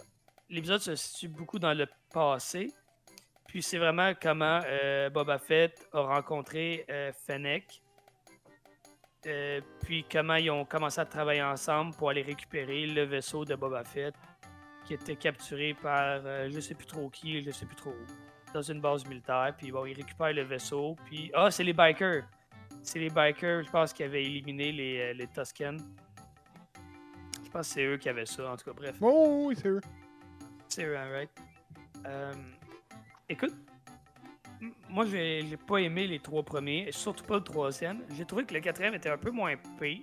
[0.49, 2.73] l'épisode se situe beaucoup dans le passé.
[3.47, 7.83] Puis c'est vraiment comment euh, Boba Fett a rencontré euh, Fennec.
[9.83, 13.85] Puis comment ils ont commencé à travailler ensemble pour aller récupérer le vaisseau de Boba
[13.85, 14.15] Fett
[14.85, 18.63] qui était capturé par je sais plus trop qui, je sais plus trop où, dans
[18.63, 19.55] une base militaire.
[19.57, 20.97] Puis bon, ils récupèrent le vaisseau.
[21.05, 22.25] Puis ah, c'est les bikers.
[22.83, 25.77] C'est les bikers, je pense, qui avaient éliminé les, les Tuscans.
[27.53, 28.73] Je pense que c'est eux qui avaient ça, en tout cas.
[28.75, 29.81] Bref, Oh oui, c'est eux.
[30.69, 31.31] c'est eux, hein, right?
[32.07, 32.33] Euh,
[33.29, 33.53] écoute,
[34.89, 38.01] moi, j'ai j'ai pas aimé les trois premiers, et surtout pas le troisième.
[38.17, 40.01] J'ai trouvé que le quatrième était un peu moins pire.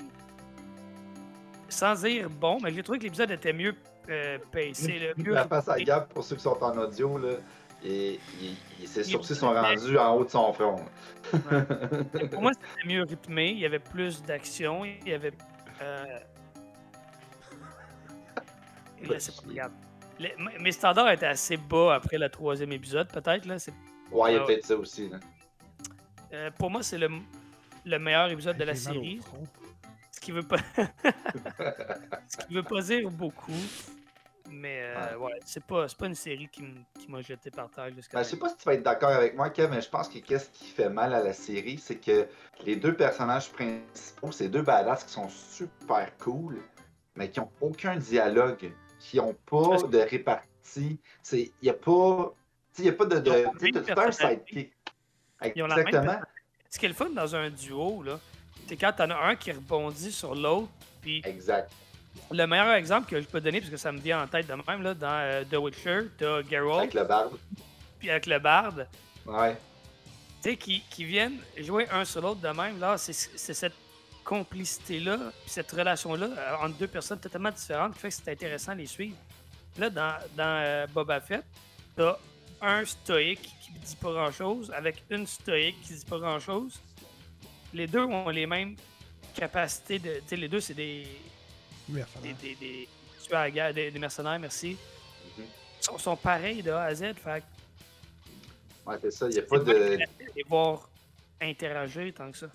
[1.69, 3.75] Sans dire bon, mais j'ai trouvé que l'épisode était mieux
[4.09, 4.99] euh, pacé.
[4.99, 5.79] là, mieux La face à.
[5.81, 7.33] Gab, pour ceux qui sont en audio, là,
[7.83, 8.19] et,
[8.79, 10.83] il- ses Il- sourcils sont rendus en haut de son front.
[12.31, 13.51] Pour moi, c'était mieux rythmé.
[13.51, 14.83] Il y avait plus d'action.
[14.85, 15.31] Il y avait.
[15.81, 16.05] Euh...
[19.03, 19.73] et là, c'est pas regarde.
[20.19, 23.45] Les- m- mes standards étaient assez bas après le troisième épisode, peut-être.
[23.45, 23.57] là.
[23.59, 23.73] C'est-
[24.11, 25.07] Ouais, il y a Ah peut-être ça aussi.
[25.09, 25.19] Là.
[26.33, 27.09] euh, pour moi, c'est le,
[27.85, 29.21] le meilleur épisode de la série.
[30.11, 30.57] Ce qui veut pas.
[32.27, 33.51] ce qui veut pas dire beaucoup.
[34.51, 37.69] Mais euh, ouais, c'est pas, c'est pas une série qui m- qui m'a jeté par
[37.69, 39.79] terre jusqu'à Ben, je sais pas si tu vas être d'accord avec moi, Kev, mais
[39.81, 42.27] je pense que qu'est-ce qui fait mal à la série, c'est que
[42.65, 46.59] les deux personnages principaux, c'est deux badass qui sont super cool,
[47.15, 50.99] mais qui ont aucun dialogue, qui ont pas de répartie.
[51.31, 52.33] Il y a pas.
[52.77, 53.19] Il y a pas de.
[53.19, 54.73] de t'as un sidekick.
[55.41, 56.19] Même Exactement.
[56.69, 58.19] Ce qui est le fun dans un duo, là,
[58.67, 60.69] c'est quand t'en as un qui rebondit sur l'autre.
[61.01, 61.71] Puis Exact.
[62.29, 64.53] le meilleur exemple que je peux donner, parce que ça me vient en tête de
[64.53, 67.37] même, là, dans euh, The Witcher, t'as Geralt, Avec le barbe.
[67.99, 68.87] puis avec le barde,
[69.25, 69.55] Ouais.
[70.43, 72.79] tu sais, qui, qui viennent jouer un sur l'autre de même.
[72.79, 73.73] Là, c'est c'est cette
[74.23, 78.75] complicité-là, cette relation-là euh, entre deux personnes totalement différentes qui fait que c'est intéressant à
[78.75, 79.15] les suivre.
[79.77, 81.43] Là, dans, dans euh, Boba Fett,
[81.95, 82.17] t'as
[82.61, 86.79] un stoïque qui dit pas grand-chose avec une stoïque qui dit pas grand-chose.
[87.73, 88.75] Les deux ont les mêmes
[89.33, 90.15] capacités de...
[90.21, 91.07] Tu sais, les deux, c'est des,
[91.87, 92.35] Mercenaire.
[92.41, 92.89] des, des, des
[93.23, 94.77] tueurs à la guerre, des, des mercenaires, merci.
[95.37, 95.45] Mhm.
[95.79, 97.59] Ils sont, sont pareils de A à Z, fait que
[98.89, 99.27] Ouais, c'est ça.
[99.27, 99.65] Il n'y a pas de.
[99.65, 99.97] de
[100.35, 100.89] les voir
[101.39, 102.47] interagir tant que ça.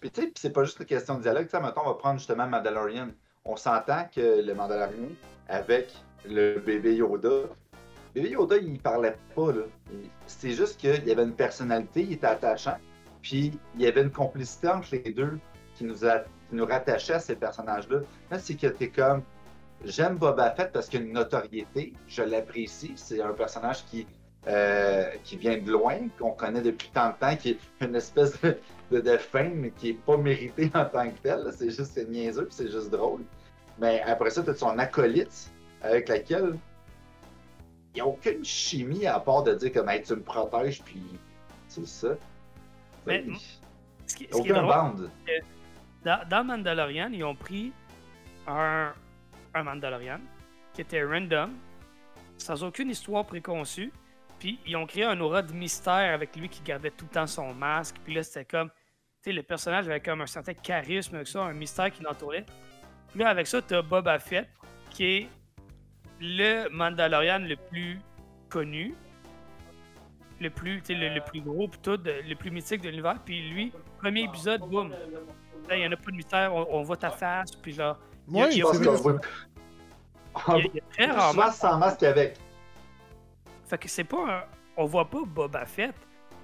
[0.00, 1.44] Puis tu sais, c'est pas juste une question de dialogue.
[1.44, 3.08] Tu sais, mettons, on va prendre justement Mandalorian.
[3.44, 5.08] On s'entend que le Mandalorian,
[5.48, 5.92] avec
[6.28, 7.48] le bébé Yoda,
[8.14, 9.62] bébé Yoda, il parlait pas, là.
[10.26, 12.76] C'est juste qu'il y avait une personnalité, il était attachant,
[13.22, 15.38] puis il y avait une complicité entre les deux
[15.76, 15.98] qui nous,
[16.52, 18.00] nous rattachait à ces personnages-là.
[18.30, 19.22] Là, c'est que t'es comme,
[19.84, 24.06] j'aime Boba Fett parce qu'il a une notoriété, je l'apprécie, c'est un personnage qui,
[24.46, 28.40] euh, qui vient de loin, qu'on connaît depuis tant de temps, qui est une espèce
[28.42, 28.56] de,
[28.92, 31.40] de, de fame qui est pas méritée en tant que tel.
[31.40, 31.52] là.
[31.52, 33.22] C'est juste c'est niaiseux, c'est juste drôle.
[33.78, 35.50] Mais après ça, tu as son acolyte
[35.82, 36.56] avec laquelle
[37.92, 41.02] il n'y a aucune chimie à part de dire comme Hey, tu me protèges, puis
[41.68, 42.08] c'est ça.
[43.06, 43.24] Mais,
[44.06, 45.10] Ce qui, a ce aucun bande.
[46.04, 47.72] dans, dans Mandalorian, ils ont pris
[48.46, 48.92] un,
[49.54, 50.20] un Mandalorian
[50.72, 51.52] qui était random,
[52.38, 53.92] sans aucune histoire préconçue,
[54.38, 57.26] puis ils ont créé un aura de mystère avec lui qui gardait tout le temps
[57.26, 58.74] son masque, puis là c'était comme, tu
[59.24, 62.44] sais, le personnage avait comme un certain charisme avec ça, un mystère qui l'entourait.
[63.10, 64.48] Puis là, avec ça, t'as Boba Fett,
[64.90, 65.28] qui est
[66.20, 67.98] le Mandalorian le plus
[68.50, 68.94] connu,
[70.40, 73.18] le plus, tu sais, le, le plus gros, puis tout, le plus mythique de l'univers.
[73.24, 76.82] Puis lui, premier épisode, boum, là, il n'y en a pas de mystère, on, on
[76.82, 78.84] voit ta face, puis genre, il y Je a- c'est pense vrai.
[78.84, 79.20] qu'on voit.
[80.58, 81.50] il y a, il y a très Souvent rarement.
[81.52, 82.36] sans masque avec.
[83.66, 84.44] Fait que c'est pas un-
[84.78, 85.94] On voit pas Boba Fett,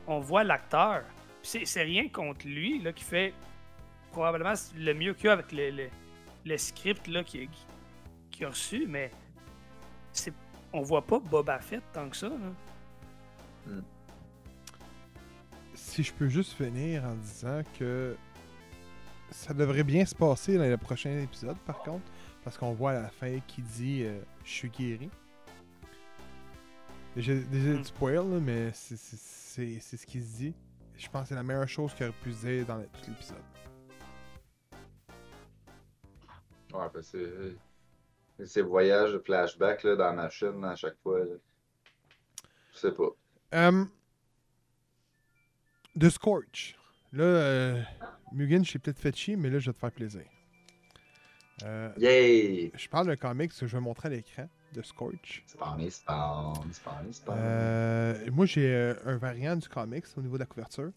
[0.06, 1.02] on voit l'acteur.
[1.42, 3.34] C'est rien contre lui, là, qui fait
[4.10, 5.88] probablement le mieux qu'il y a avec le, le,
[6.46, 7.66] le script, là, qu'il qui,
[8.30, 9.10] qu'il a reçu, mais
[10.72, 13.72] on voit pas Boba Fett tant que ça, là.
[15.74, 18.16] Si je peux juste finir en disant que
[19.30, 22.04] ça devrait bien se passer dans le prochain épisode, par contre,
[22.44, 25.10] parce qu'on voit à la fin qui dit euh, Je suis guéri.
[27.16, 27.78] J'ai déjà Mm.
[27.78, 30.54] du spoil, là, mais c'est- c'est c'est- c'est ce qu'il se dit.
[30.96, 33.10] Je pense que c'est la meilleure chose qu'il aurait pu se dire dans le- tout
[33.10, 33.36] l'épisode.
[36.72, 38.46] Ouais, ben c'est.
[38.46, 41.18] Ces voyages, flashback là, dans la machine à chaque fois.
[41.20, 41.34] là.
[42.72, 43.10] Je sais pas.
[43.54, 43.84] Euh,
[46.00, 46.78] The Scorch.
[47.12, 47.82] Là, euh,
[48.32, 50.24] Mugen, je t'ai peut-être fait chier, mais là, je vais te faire plaisir.
[51.64, 52.72] Euh, Yay!
[52.74, 55.42] je parle d'un comics que je vais montrer à l'écran, The Scorch.
[55.46, 57.36] Spawn, spawn, spawn, spawn.
[57.38, 60.90] Euh, moi, j'ai euh, un variant du comics au niveau de la couverture.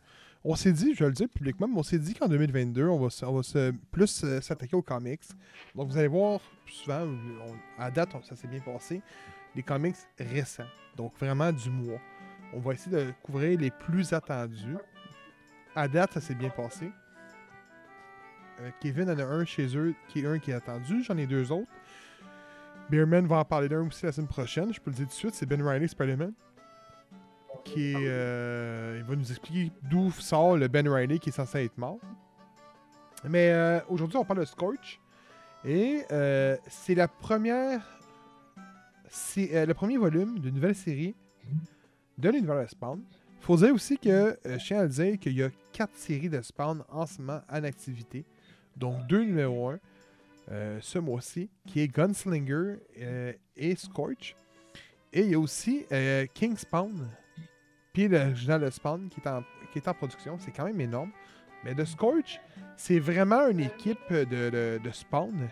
[0.44, 3.00] On s'est dit, je vais le dire publiquement, mais on s'est dit qu'en 2022, on
[3.00, 5.24] va, se- on va se, plus euh, s'attaquer aux comics.
[5.74, 9.02] Donc, vous allez voir souvent, on- à date, on- ça s'est bien passé,
[9.56, 10.68] les comics récents.
[10.96, 12.00] Donc, vraiment du mois.
[12.54, 14.78] On va essayer de couvrir les plus attendus.
[15.76, 16.92] À date, ça s'est bien passé.
[18.62, 21.04] Euh, Kevin en a un chez eux, qui est un qui est attendu.
[21.04, 21.70] J'en ai deux autres.
[22.90, 24.74] Beerman va en parler d'un aussi la semaine prochaine.
[24.74, 26.34] Je peux le dire tout de suite, c'est Ben Riley Spider-Man.
[27.64, 31.66] Qui est, euh, il va nous expliquer d'où sort le Ben Riley qui est censé
[31.66, 31.98] être mort.
[33.28, 35.00] Mais euh, aujourd'hui, on parle de Scorch.
[35.64, 37.82] Et euh, c'est la première.
[39.08, 41.16] C'est le premier volume d'une nouvelle série
[42.18, 43.02] de l'univers de Spawn.
[43.40, 46.42] Faut dire aussi que je tiens à le dire qu'il y a quatre séries de
[46.42, 48.26] Spawn en ce moment en activité.
[48.76, 49.80] Donc deux numéros 1
[50.82, 54.36] ce mois-ci, qui est Gunslinger euh, et Scorch.
[55.14, 57.10] Et il y a aussi euh, King Spawn,
[57.94, 60.38] puis l'original de Spawn qui est, en, production.
[60.40, 61.12] C'est quand même énorme.
[61.64, 62.40] Mais de Scorch,
[62.78, 65.50] c'est vraiment une équipe de, de- de Spawn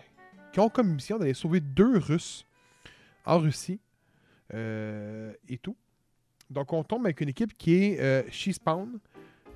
[0.52, 2.46] qui ont comme mission d'aller sauver deux Russes
[3.24, 3.80] en Russie
[4.52, 5.76] euh, et tout.
[6.50, 9.00] Donc on tombe avec une équipe qui est euh, She Spawn,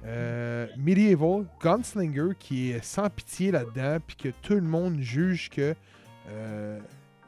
[0.04, 5.74] euh, Medieval, Gunslinger qui est sans pitié là-dedans, puis que tout le monde juge que
[6.28, 6.78] euh,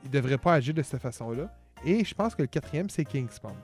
[0.04, 1.52] il devrait pas agir de cette façon-là.
[1.84, 3.54] Et je pense que le quatrième, c'est King Spawn.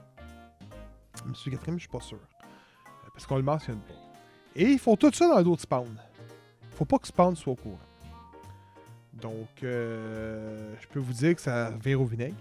[1.25, 2.17] Monsieur le quatrième, je suis pas sûr.
[2.17, 3.93] Euh, Parce qu'on le mentionne pas.
[4.55, 5.95] Et ils font tout ça dans d'autres Spawn.
[6.75, 7.79] Faut pas que Spawn soit au courant.
[9.13, 12.35] Donc, euh, je peux vous dire que ça vire au vinaigre.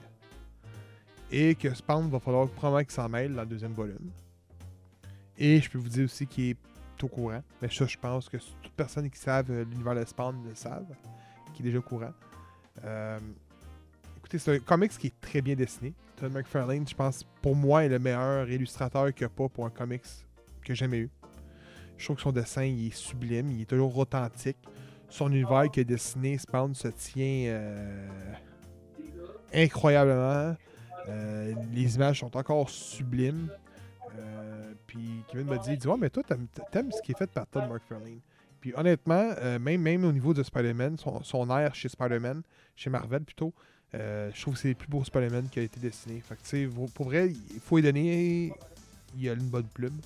[1.31, 4.11] Et que Spawn va falloir probablement qu'il s'en mêle dans le deuxième volume.
[5.39, 7.43] Et je peux vous dire aussi qu'il est au courant.
[7.61, 10.95] Mais ça, je pense que toute personne qui savent euh, l'univers de Spawn le savent.
[11.55, 12.13] Qui est déjà au courant.
[12.85, 13.19] Euh,
[14.17, 15.95] écoutez, c'est un comics qui est très bien dessiné.
[16.17, 19.67] Todd McFarlane, je pense, pour moi, est le meilleur illustrateur qu'il n'y a pas pour
[19.67, 21.11] un comics que j'ai jamais eu.
[21.99, 24.59] Je trouve que son dessin il est sublime, il est toujours authentique.
[25.09, 28.09] Son univers a dessiné, Spawn, se tient euh,
[29.55, 30.57] incroyablement.
[31.73, 33.49] Les images sont encore sublimes.
[34.87, 37.31] Puis Kevin m'a dit, il dit Ouais, mais toi, t'aimes, t'aimes ce qui est fait
[37.31, 38.21] par Todd McFarlane.
[38.61, 42.43] Puis honnêtement, euh, même, même au niveau de Spider-Man, son, son air chez Spider-Man,
[42.75, 43.53] chez Marvel plutôt,
[43.95, 46.21] euh, je trouve que c'est le plus beau Spider-Man qui a été dessiné.
[46.21, 48.53] Fait que tu sais, vo- pour vrai, il faut lui donner.
[49.19, 49.99] Il a une bonne plume.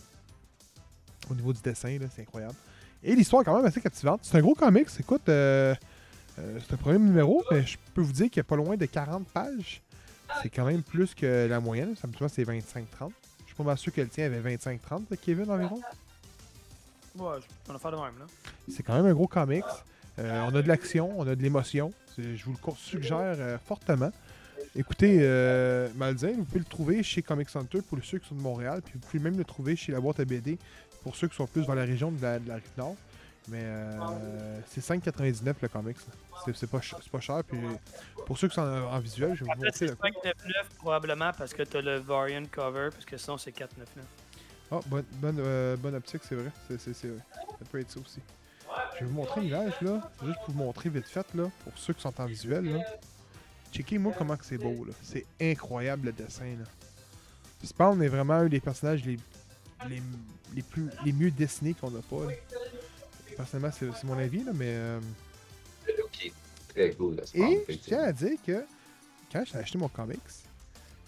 [1.31, 2.55] Au niveau du dessin, là, c'est incroyable.
[3.03, 4.21] Et l'histoire est quand même assez captivante.
[4.23, 5.75] C'est un gros comics, écoute, euh,
[6.39, 8.77] euh, c'est un premier numéro, mais je peux vous dire qu'il n'y a pas loin
[8.77, 9.81] de 40 pages.
[10.43, 11.97] C'est quand même plus que la moyenne.
[11.97, 13.11] Ça me semble que c'est 25-30.
[13.61, 14.79] Pas mal sûr que le tien avait 25-30,
[15.11, 15.83] là, Kevin, environ?
[17.15, 17.37] Ouais,
[17.69, 18.25] on va faire de même, là.
[18.71, 19.63] C'est quand même un gros comics.
[20.19, 21.93] Euh, on a de l'action, on a de l'émotion.
[22.17, 24.13] Je vous le suggère euh, fortement.
[24.75, 28.41] Écoutez, euh, Malzin, vous pouvez le trouver chez Comics Center pour ceux qui sont de
[28.41, 30.57] Montréal, puis vous pouvez même le trouver chez la boîte à BD
[31.03, 32.97] pour ceux qui sont plus dans la région de la, de la rive nord.
[33.51, 35.97] Mais euh, c'est 5,99 le comics.
[36.55, 37.43] C'est pas, pas cher.
[37.45, 37.59] Puis
[38.27, 39.71] pour ceux qui sont en, en visuel, je vais vous montrer.
[39.75, 44.05] c'est le- 599 probablement parce que t'as le variant cover, parce que sinon c'est 499.
[44.73, 46.51] Ah, bonne, bonne, euh, bonne optique, c'est vrai.
[46.69, 47.19] C'est, vrai.
[47.59, 48.21] Ça peut être ça aussi.
[48.95, 50.01] Je vais vous montrer l'image, là.
[50.25, 51.51] Juste pour vous montrer vite fait, là.
[51.65, 52.79] Pour ceux qui sont en visuel, là.
[53.73, 54.93] Checkez-moi comment c'est beau, là.
[55.03, 56.65] C'est incroyable, le dessin, là.
[57.65, 59.19] Spawn est vraiment un des personnages les,
[59.89, 60.01] les,
[60.55, 62.33] les plus, les mieux dessinés qu'on n'a pas, là.
[63.37, 64.67] Personnellement, c'est, mon avis, là, mais...
[64.69, 65.01] euh,
[65.89, 66.33] est
[66.69, 68.65] très cool, Et je tiens à dire que
[69.33, 70.21] quand j'ai acheté mon comics,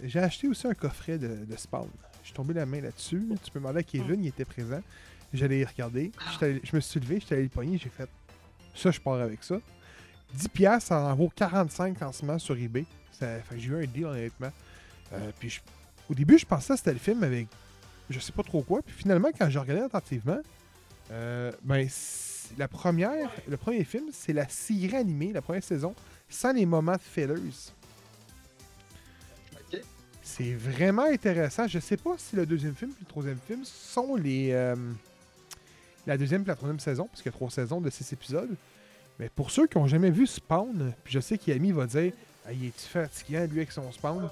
[0.03, 1.89] j'ai acheté aussi un coffret de, de Spawn.
[2.23, 3.23] Je suis tombé la main là-dessus.
[3.45, 4.81] Tu peux demander à Kevin, il était présent.
[5.33, 6.11] J'allais y regarder.
[6.41, 8.09] Allé- Je me suis levé, j'étais allé le pogner, j'ai fait
[8.75, 9.57] ça, je pars avec ça.
[10.37, 12.85] 10$ piastres, ça en vaut 45 en ce moment sur eBay.
[13.13, 14.51] Ça, fait que j'ai eu un deal honnêtement.
[15.13, 15.61] Euh, puis je-
[16.11, 17.47] au début, je pensais que c'était le film avec
[18.11, 18.83] je sais pas trop quoi.
[18.83, 20.39] Puis finalement, quand j'ai regardé attentivement,
[21.11, 21.89] euh, ben,
[22.59, 25.95] la première, le premier film, c'est la série animée, la première saison,
[26.29, 27.73] sans les moments de fillers.
[30.23, 31.67] C'est vraiment intéressant.
[31.69, 34.51] Je sais pas si le deuxième film et le troisième film sont les.
[34.53, 34.77] euh,
[36.07, 38.55] la deuxième et la troisième saison, parce qu'il y a trois saisons de six épisodes.
[39.19, 42.13] Mais pour ceux qui ont jamais vu Spawn, puis je sais qu'Yami va dire
[42.47, 44.29] ah, il est-tu fatiguant lui avec son Spawn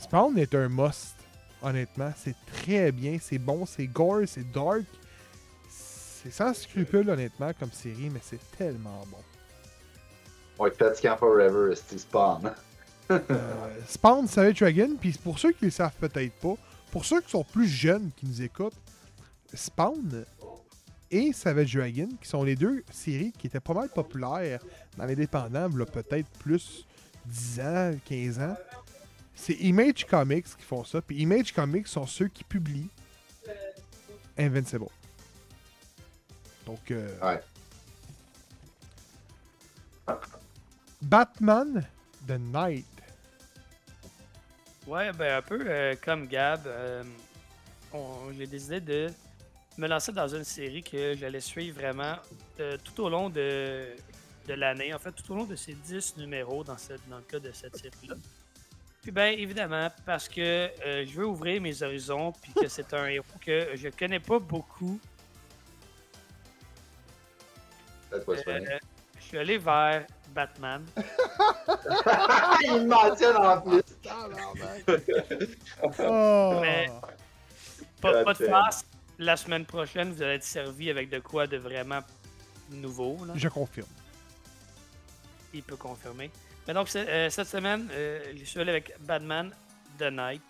[0.00, 1.14] Spawn est un must,
[1.62, 2.12] honnêtement.
[2.16, 4.82] C'est très bien, c'est bon, c'est gore, c'est dark.
[6.22, 9.18] C'est sans scrupule, honnêtement, comme série, mais c'est tellement bon.
[10.58, 12.52] On va être fatiguant forever, c'est Spawn.
[13.10, 16.54] Euh, Spawn, Savage Dragon, puis pour ceux qui le savent peut-être pas,
[16.90, 18.76] pour ceux qui sont plus jeunes qui nous écoutent,
[19.52, 20.24] Spawn
[21.10, 24.60] et Savage Dragon, qui sont les deux séries qui étaient pas mal populaires
[24.96, 26.86] dans là, peut-être plus
[27.26, 28.56] 10 ans, 15 ans.
[29.34, 32.88] C'est Image Comics qui font ça, puis Image Comics sont ceux qui publient
[34.38, 34.86] Invincible.
[36.66, 37.40] Donc, euh, Ouais.
[41.00, 41.84] Batman
[42.26, 42.86] The Night.
[44.86, 47.02] Ouais, ben un peu euh, comme Gab, euh,
[47.92, 49.10] on- j'ai décidé de
[49.78, 52.16] me lancer dans une série que j'allais suivre vraiment
[52.60, 53.86] euh, tout au long de,
[54.48, 57.22] de l'année, en fait tout au long de ces 10 numéros dans, cette, dans le
[57.22, 58.16] cas de cette série-là.
[59.02, 63.06] Puis ben évidemment, parce que euh, je veux ouvrir mes horizons, puis que c'est un
[63.06, 65.00] héros que je connais pas beaucoup,
[68.28, 68.78] Euh,
[69.18, 70.84] je suis allé vers Batman.
[72.64, 73.82] Il me mentionne en plus.
[75.98, 76.58] Oh!
[76.60, 76.90] Mais-
[78.00, 78.84] Pas, pas de farce,
[79.18, 82.00] la semaine prochaine, vous allez être servi avec de quoi de vraiment
[82.70, 83.24] nouveau.
[83.24, 83.34] Là.
[83.36, 83.86] Je confirme.
[85.54, 86.30] Il peut confirmer.
[86.66, 89.52] Mais donc, euh, cette semaine, euh, je suis allé avec Batman
[89.98, 90.42] The Night.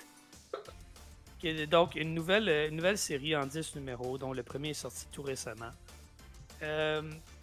[1.38, 4.74] Qui est donc une nouvelle, une nouvelle série en 10 numéros, dont le premier est
[4.74, 5.72] sorti tout récemment.
[6.62, 7.02] Euh,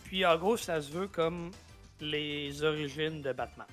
[0.10, 1.52] puis en gros, ça se veut comme
[2.02, 3.68] les origines de Batman.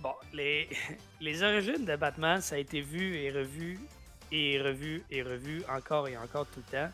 [0.00, 0.70] Bon, les,
[1.20, 3.78] les origines de Batman, ça a été vu et revu
[4.32, 6.90] et revu et revu encore et encore tout le temps.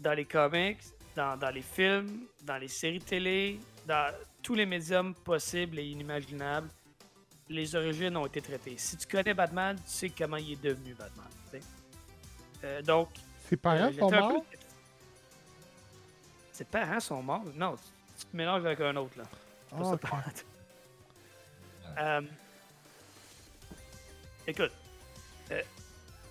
[0.00, 0.80] Dans les comics,
[1.14, 6.68] dans, dans les films, dans les séries télé, dans tous les médiums possibles et inimaginables,
[7.48, 8.74] les origines ont été traitées.
[8.76, 11.26] Si tu connais Batman, tu sais comment il est devenu Batman.
[12.64, 13.10] Euh, donc,
[13.48, 14.44] Ses parents euh, sont peu- morts?
[16.58, 17.44] Ses parents sont morts?
[17.54, 17.76] Non,
[18.18, 19.22] tu, te mélanges avec un autre, là.
[19.70, 19.96] Pas-
[22.00, 22.20] Euh,
[24.44, 24.72] écoute,
[25.52, 25.62] euh,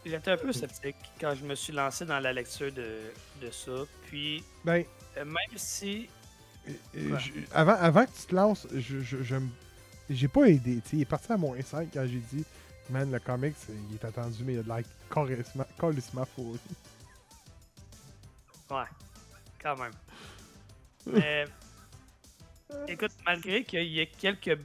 [0.06, 3.72] j'étais un peu sceptique quand je me suis lancé dans la lecture de, de ça.
[4.08, 4.84] Puis, Ben,
[5.16, 6.10] euh, même si
[6.68, 9.50] euh, je- avant, avant que tu te lances, je, je, je me-
[10.10, 10.82] j'ai pas aidé.
[10.92, 12.44] il est parti à moins 5 quand j'ai dit,
[12.90, 15.44] man, le comics, il est attendu, mais il a de l'air carrément,
[15.80, 16.58] carrément faux.
[18.70, 18.84] Ouais,
[19.62, 19.94] quand même.
[21.13, 21.46] Mais,
[22.88, 24.60] écoute, malgré qu'il y ait quelques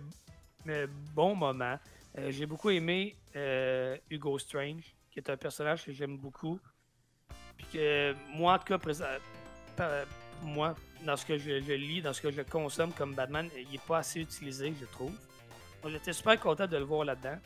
[0.68, 1.78] euh, bons moments,
[2.18, 6.58] euh, j'ai beaucoup aimé euh, Hugo Strange, qui est un personnage que j'aime beaucoup.
[7.56, 9.04] Puis que moi, en tout cas, présent-
[10.42, 10.74] moi,
[11.04, 13.98] dans ce que je, lis, dans ce que je consomme comme Batman, il n'est pas
[13.98, 15.12] assez utilisé, je trouve.
[15.82, 17.38] Donc, j'étais super content de le voir là-dedans.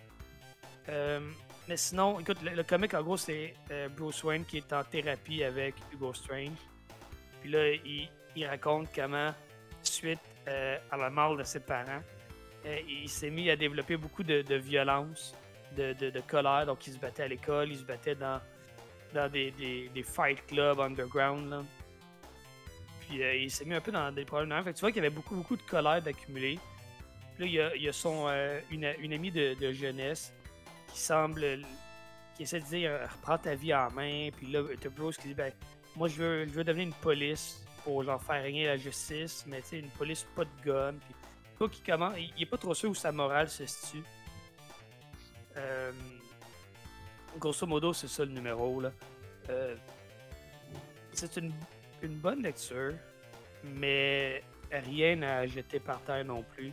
[1.68, 3.54] Mais sinon, écoute, le, le comic, en gros, c'est
[3.96, 6.56] Bruce Wayne qui est en thérapie avec Hugo Strange.
[7.40, 9.33] Puis là, il, il raconte comment,
[9.83, 12.03] suite euh, à la mort de ses parents,
[12.66, 15.35] euh, il s'est mis à développer beaucoup de, violence,
[15.77, 16.66] de, colère.
[16.66, 18.40] Donc, il se battait à l'école, il se battait dans,
[19.31, 21.64] des, fight clubs underground.
[23.01, 24.62] Puis euh, il s'est mis un peu dans des problèmes.
[24.64, 26.59] Fait tu vois qu'il y avait beaucoup, beaucoup de colère d'accumuler.
[27.38, 28.29] Là, il y a, son,
[28.70, 30.33] une, amie de, jeunesse
[30.88, 31.61] qui semble.
[32.35, 34.31] qui essaie de dire reprends ta vie en main.
[34.37, 35.53] Puis là, t'as Bruce qui dit ben,
[35.94, 39.79] moi, je veux devenir une police pour genre faire régner la justice, mais tu sais,
[39.79, 40.94] une police pas de gun.
[40.94, 41.14] Puis
[41.57, 44.03] toi qui commence, il, il est pas trop sûr où sa morale se situe.
[45.57, 45.92] Euh,
[47.38, 48.81] grosso modo, c'est ça le numéro.
[48.81, 48.90] Là.
[49.51, 49.77] Euh,
[51.12, 51.53] c'est une,
[52.03, 52.94] une bonne lecture,
[53.62, 56.72] mais rien à jeter par terre non plus.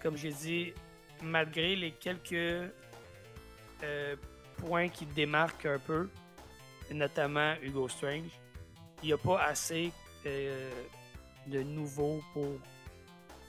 [0.00, 0.72] Comme j'ai dit,
[1.20, 2.70] malgré les quelques
[3.82, 4.16] euh,
[4.58, 6.08] points qui démarquent un peu,
[6.92, 8.30] notamment Hugo Strange,
[9.02, 9.90] il n'y a pas assez
[10.26, 10.70] euh,
[11.46, 12.58] de nouveau pour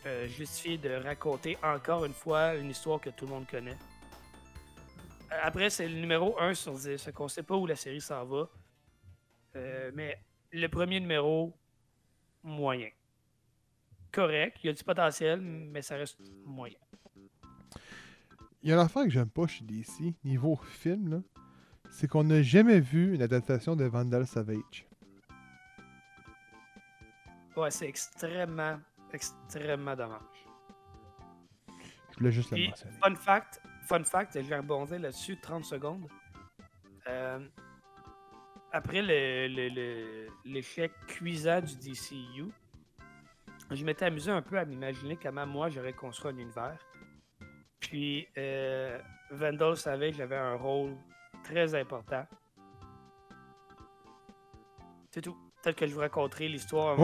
[0.05, 3.77] euh, justifier de raconter encore une fois une histoire que tout le monde connaît.
[5.43, 7.01] Après, c'est le numéro 1 sur 10.
[7.01, 8.49] Fait qu'on sait pas où la série s'en va.
[9.55, 10.17] Euh, mais
[10.51, 11.53] le premier numéro,
[12.43, 12.89] moyen.
[14.11, 16.77] Correct, il y a du potentiel, mais ça reste moyen.
[18.61, 21.23] Il y a une affaire que j'aime pas chez DC, niveau film,
[21.91, 24.87] c'est qu'on n'a jamais vu une adaptation de Vandal Savage.
[27.55, 28.79] Ouais, c'est extrêmement,
[29.11, 30.21] extrêmement dommage.
[32.11, 32.97] Je voulais juste le mentionner.
[33.01, 36.07] fun fact, fun fact, je vais rebondir là-dessus 30 secondes.
[37.07, 37.39] Euh,
[38.71, 42.51] après le- le- le- l'échec cuisant du DCU,
[43.71, 46.77] je m'étais amusé un peu à m'imaginer comment moi j'aurais construit un univers.
[47.79, 48.99] Puis euh,
[49.31, 50.95] Vandal Savage avait un rôle
[51.43, 52.25] très important.
[55.11, 55.37] C'est tout.
[55.65, 56.95] Peut-être que je vous raconterai l'histoire.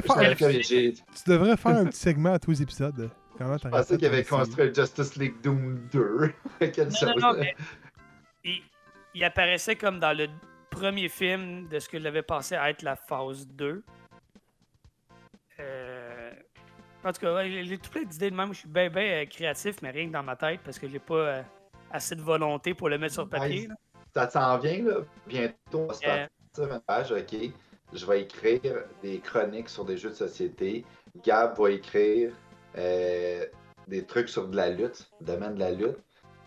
[0.00, 2.94] faire- Je pensais que j'ai- tu devrais faire un petit segment à tous les épisodes.
[2.96, 6.32] de Comment je pensais qu'il avait construit Justice League Doom 2.
[6.72, 7.12] Quelle Non, chose.
[7.20, 7.54] non, non, mais
[8.44, 8.62] il,
[9.14, 10.28] il apparaissait comme dans le
[10.70, 13.82] premier film de ce que j'avais pensé à être la phase 2.
[15.60, 16.30] Euh,
[17.04, 18.54] En tout cas, ouais, j'ai- tout plein d'idées de même.
[18.54, 21.14] Je suis bien, bien créatif, mais rien que dans ma tête parce que j'ai pas
[21.14, 21.42] euh,
[21.90, 23.68] assez de volonté pour le mettre sur papier.
[23.68, 23.76] Nice.
[24.14, 24.94] Ça s'en vient, là.
[25.26, 26.26] Bientôt, on va se Euh.
[26.54, 27.52] Partir une page, OK.
[27.92, 30.84] Je vais écrire des chroniques sur des jeux de société.
[31.24, 32.32] Gab va écrire
[32.76, 33.44] euh,
[33.86, 35.98] des trucs sur de la lutte, le domaine de la lutte.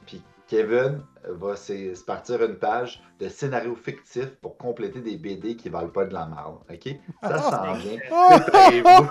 [0.05, 5.55] Puis Kevin va se se partir une page de scénario fictif pour compléter des BD
[5.55, 6.95] qui valent pas de la merde, OK?
[7.21, 7.99] Ça s'en vient.
[8.39, 9.09] Préparez-vous.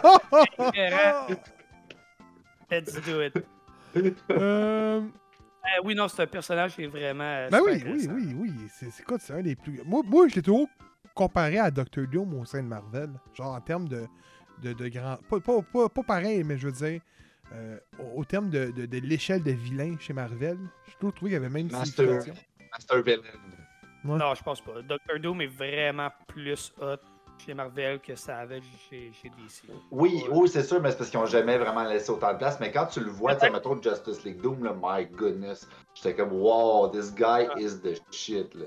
[0.59, 1.27] Écœurant.
[2.71, 3.35] Let's do it.
[4.31, 5.01] Euh,
[5.67, 7.25] Euh, oui, non, c'est un personnage qui est vraiment.
[7.25, 8.53] euh, ben oui, oui, oui, oui.
[8.71, 9.81] C'est c'est quoi, c'est un des plus.
[9.85, 10.69] Moi, moi je l'ai toujours
[11.15, 13.11] comparé à Doctor Doom au sein de Marvel.
[13.35, 14.07] Genre en termes de,
[14.63, 15.17] de, de grand.
[15.29, 17.01] Pas, pas, pas, pas pareil, mais je veux dire.
[17.53, 20.59] euh, au, au terme de, de, de l'échelle de vilain chez Marvel,
[20.89, 22.21] je trouve trouvé qu'il y avait même une Master.
[22.73, 23.23] Master Villain.
[24.05, 24.83] Non, je pense pas.
[24.83, 26.97] Doctor Doom est vraiment plus hot
[27.39, 29.65] chez Marvel que ça avait chez, chez DC.
[29.91, 30.29] Oui, Ouais.
[30.33, 32.59] oui, c'est sûr, mais c'est parce qu'ils n'ont jamais vraiment laissé autant de place.
[32.61, 36.33] Mais quand tu le vois, tu mettons Justice League Doom, là, my goodness, j'étais comme,
[36.33, 37.55] wow, this guy Ah.
[37.59, 38.67] is the shit, là.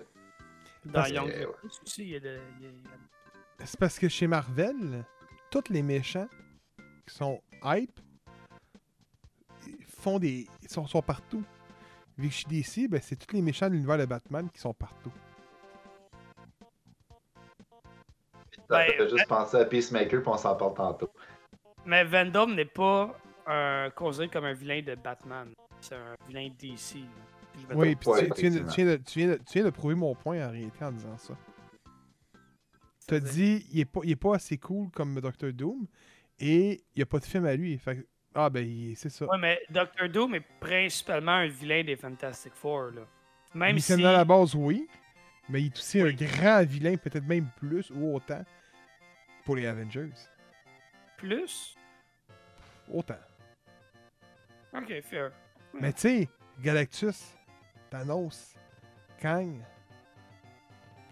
[0.85, 1.31] Dans Young
[1.65, 2.37] aussi, il y a de.
[3.59, 5.03] a- C'est parce que chez Marvel,
[5.51, 6.27] tous les méchants
[7.05, 7.99] qui sont hype
[9.67, 10.47] ils font des.
[10.61, 11.43] Ils sont, sont partout.
[12.17, 14.73] Vu que chez DC, ben, c'est tous les méchants de l'univers de Batman qui sont
[14.73, 15.11] partout.
[18.69, 21.09] Ça Ben, fait juste penser à Peacemaker, puis on s'en parle tantôt.
[21.85, 23.17] Mais Vendome n'est pas
[23.47, 25.51] un, considéré comme un vilain de Batman.
[25.81, 26.97] C'est un vilain DC.
[27.57, 28.71] Je Oui, puis Ouais, tu, tu viens de, effectivement.
[28.71, 30.91] tu, viens de, tu, viens de, tu viens de prouver mon point en réalité en
[30.91, 31.33] disant ça.
[33.07, 35.87] T'as C'est-à-dire- dit, il est, pas, il est pas assez cool comme Doctor Doom
[36.39, 37.77] et il n'y a pas de film à lui.
[37.79, 38.05] Fait que-
[38.35, 39.25] ah, ben, il- c'est ça.
[39.25, 42.91] Ouais, mais Doctor Doom est principalement un vilain des Fantastic Four.
[42.91, 43.01] Là.
[43.55, 43.93] Même Mais si.
[43.93, 44.87] à la base, oui.
[45.49, 48.43] Mais il est aussi un grand vilain, peut-être même plus ou autant
[49.49, 50.11] pour les Avengers.
[51.17, 51.75] Plus?
[52.93, 53.17] Autant.
[54.71, 55.31] Ok, fair.
[55.73, 56.29] Mais tu sais,
[56.61, 57.33] Galactus,
[57.89, 58.53] Thanos,
[59.19, 59.55] Kang,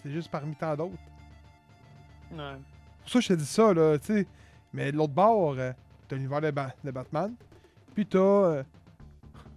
[0.04, 1.02] c'est juste parmi tant d'autres.
[2.32, 2.58] Ouais.
[3.02, 4.28] Pour ça, je te dis ça, là, tu sais.
[4.72, 5.72] Mais de l'autre bord, euh,
[6.08, 7.34] t'as l'univers de, Ba- de Batman,
[7.96, 8.64] puis t'as euh,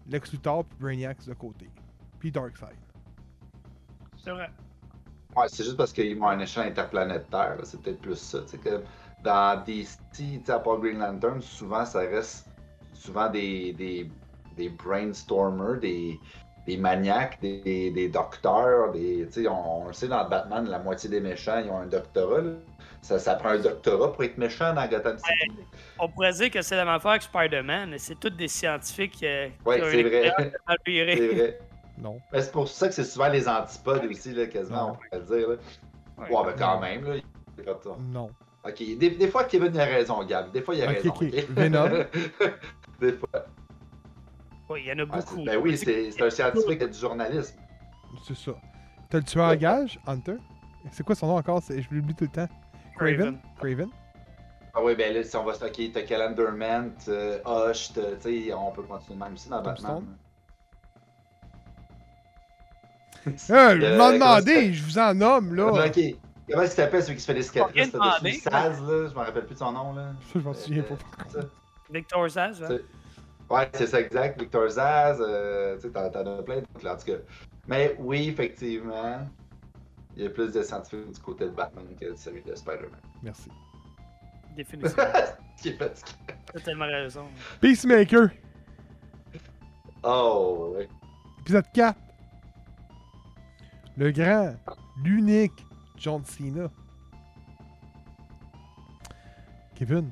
[0.07, 1.69] Lex Luthor puis Brainiac de côté.
[2.19, 2.79] Puis Darkseid.
[4.17, 4.49] C'est vrai.
[5.37, 8.41] Ouais, c'est juste parce qu'ils ont un échange interplanétaire, c'est peut-être plus ça.
[8.43, 8.83] tu sais, que
[9.23, 12.49] dans DC, à part Green Lantern, souvent ça reste
[12.95, 14.11] souvent des, des,
[14.57, 16.19] des brainstormers, des,
[16.67, 21.21] des maniaques, des, des docteurs, des, on, on le sait dans Batman, la moitié des
[21.21, 22.41] méchants, ils ont un doctorat.
[22.41, 22.53] là.
[23.03, 25.51] Ça, ça prend un doctorat pour être méchant dans Gotham City.
[25.99, 27.95] On pourrait dire que c'est la même affaire que Spider-Man.
[27.99, 30.33] C'est tous des scientifiques euh, qui ont c'est vrai.
[31.17, 31.59] c'est vrai.
[32.03, 32.19] Non.
[32.33, 34.93] Mais c'est pour ça que c'est souvent les antipodes aussi, là, quasiment, Non.
[34.93, 35.49] on pourrait dire.
[35.51, 35.57] Là.
[36.19, 36.37] Ouais.
[36.37, 37.15] Ouais, ben quand même, là.
[37.57, 37.91] c'est comme ça.
[38.11, 38.31] Non.
[38.65, 40.51] Ok, des, des fois Kevin a raison, Gab.
[40.53, 41.09] Des fois il a raison.
[41.11, 41.23] ok.
[41.23, 41.47] ok?
[41.51, 41.89] Venom.
[43.01, 43.29] des fois.
[44.69, 45.45] Ouais, il y en a c'est- beaucoup.
[45.45, 47.57] ben oui, c'est c'est un scientifique du journalisme.
[48.27, 48.53] C'est ça.
[49.09, 50.37] T'as le tueur à gage, Hunter?
[50.93, 51.63] C'est quoi son nom encore?
[51.69, 52.49] Je l'oublie tout le temps.
[52.97, 53.39] Craven?
[53.59, 53.89] Craven?
[54.75, 58.71] Ah oui, ben là, si on va ok, t'as Calendarman, t'as Hush, tu sais, on
[58.71, 60.05] peut continuer même aussi dans Batman.
[63.27, 63.31] Ah,
[63.73, 65.87] Euh, m'en ça- je vous en nomme, là.
[65.87, 66.01] Ok.
[66.51, 67.91] Comment il s'appelle celui qui se fait les cicatrices?
[67.93, 70.13] C'était Saz, là, je me rappelle plus de son nom, là.
[70.35, 70.95] Je m'en souviens pas.
[70.95, 71.49] Euh, ça.
[71.93, 72.65] Victor Zaz?
[72.67, 72.85] C'est-
[73.55, 74.41] Ouais, c'est ça, exact.
[74.41, 77.19] Victor Zaz, euh, tu sais, t'en as plein d'autres, là, en tout cas.
[77.69, 79.19] Mais oui, effectivement,
[80.17, 83.01] il y a plus de scientifiques du côté de Batman que de celui de Spider-Man.
[83.23, 83.49] Merci.
[84.57, 85.03] Définitivement.
[85.61, 86.11] Qui est fatigué.
[86.53, 87.27] T'as tellement raison.
[87.61, 88.29] Peacemaker,
[90.03, 90.89] Oh, ouais.
[91.41, 91.99] épisode 4.
[93.97, 94.55] Le grand,
[95.03, 95.67] l'unique
[95.97, 96.69] John Cena.
[99.75, 100.11] Kevin,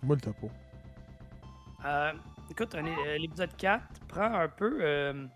[0.00, 0.50] fais-moi le topo.
[1.84, 2.12] Euh,
[2.50, 5.26] écoute, euh, l'épisode 4 prend un peu euh,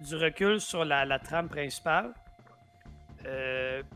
[0.00, 2.12] du recul sur la, trame principale.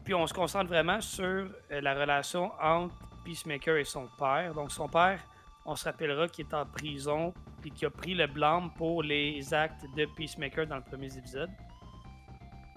[0.05, 2.95] Puis on se concentre vraiment sur la relation entre
[3.25, 4.53] Peacemaker et son père.
[4.53, 5.21] Donc son père,
[5.65, 7.33] on se rappellera qu'il est en prison
[7.63, 11.51] puis qui a pris le blâme pour les actes de Peacemaker dans le premier épisode.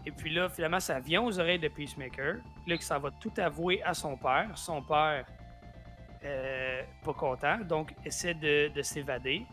[0.06, 2.36] Et puis là, finalement, ça vient aux oreilles de Peacemaker.
[2.68, 4.52] Là, que ça va tout avouer à son père.
[4.56, 5.26] Son père,
[6.24, 9.46] euh, pas content, donc essaie de, de s'évader.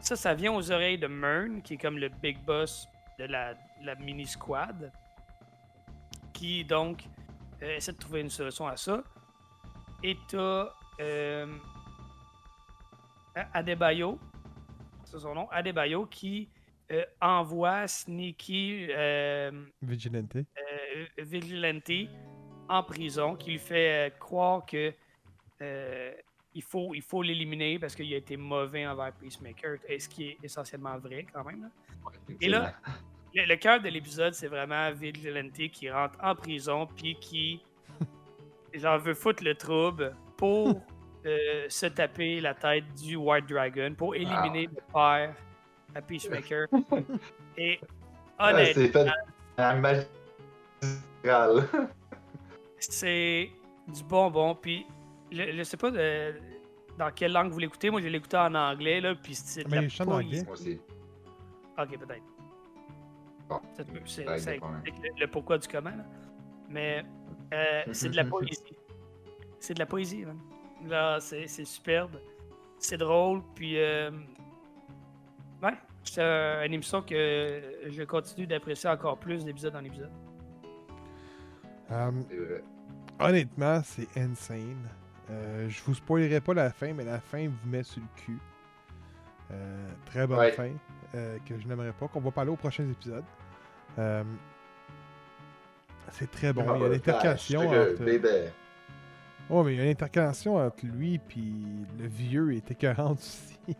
[0.00, 3.54] Ça, ça vient aux oreilles de Mern, qui est comme le big boss de la,
[3.82, 4.92] la mini squad,
[6.32, 7.04] qui donc
[7.62, 9.02] euh, essaie de trouver une solution à ça.
[10.02, 10.68] Et t'as
[11.00, 11.46] euh,
[13.52, 14.18] Adebayo,
[15.04, 16.48] c'est son nom, Adebayo, qui
[16.90, 19.50] euh, envoie Sneaky euh,
[19.82, 20.36] Vigilante.
[20.36, 21.90] euh, Vigilante
[22.68, 24.92] en prison, qui lui fait euh, croire que
[25.62, 26.12] euh,
[26.54, 30.28] il faut il faut l'éliminer parce qu'il a été mauvais envers Peacemaker, et ce qui
[30.28, 31.62] est essentiellement vrai quand même.
[31.62, 31.68] là.
[32.40, 32.74] Et là,
[33.34, 37.62] le, le cœur de l'épisode, c'est vraiment Vigilante qui rentre en prison puis qui
[38.74, 40.80] genre veut foutre le trouble pour
[41.26, 45.34] euh, se taper la tête du White Dragon pour éliminer le père
[45.94, 46.66] à Peacemaker.
[47.58, 47.78] Et
[48.38, 49.10] honnêtement, c'est fait
[49.58, 51.68] un magistral.
[52.78, 53.50] c'est
[53.88, 54.54] du bonbon.
[54.54, 54.86] Puis,
[55.30, 56.34] je, je sais pas de-
[56.98, 57.90] dans quelle langue vous l'écoutez.
[57.90, 60.42] Moi, je l'écoutais en anglais, là, puis c'est de Mais d'anglais.
[60.44, 60.80] Moi aussi.
[61.78, 62.22] Ok, peut-être.
[63.48, 63.60] Bon.
[64.06, 65.90] C'est le, le pourquoi du comment.
[65.90, 66.04] là.
[66.68, 67.04] Mais
[67.52, 68.62] euh, c'est de la poésie.
[69.60, 70.38] C'est de la poésie, man.
[70.86, 72.18] Là, c'est c'est superbe.
[72.78, 73.78] C'est drôle, puis...
[73.78, 74.10] euh,
[76.04, 80.10] c'est un- une émission que je continue d'apprécier encore plus d'épisode en épisode.
[81.90, 82.10] Euh,
[83.20, 84.88] honnêtement, c'est insane.
[85.30, 88.38] Euh, je vous spoilerai pas la fin, mais la fin vous met sur le cul.
[89.52, 90.52] Euh, très bonne Ouais.
[90.52, 90.70] fin,
[91.14, 93.24] euh, que je n'aimerais pas, qu'on va parler aux prochains épisodes.
[93.98, 94.24] Euh,
[96.10, 96.62] c'est très bon.
[96.76, 98.52] il y a une intercalation Ah, le entre...
[99.50, 101.62] Oh, mais il y a une intercalation entre lui puis
[101.98, 103.58] le vieux est écœurante aussi.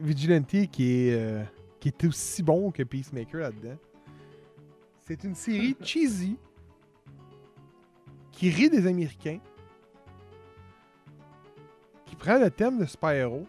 [0.00, 1.44] Vigilante qui est, euh,
[1.80, 3.76] qui est aussi bon que Peacemaker là-dedans.
[5.00, 6.36] C'est une série cheesy
[8.30, 9.40] qui rit des Américains
[12.22, 13.46] prend le thème de super-héros,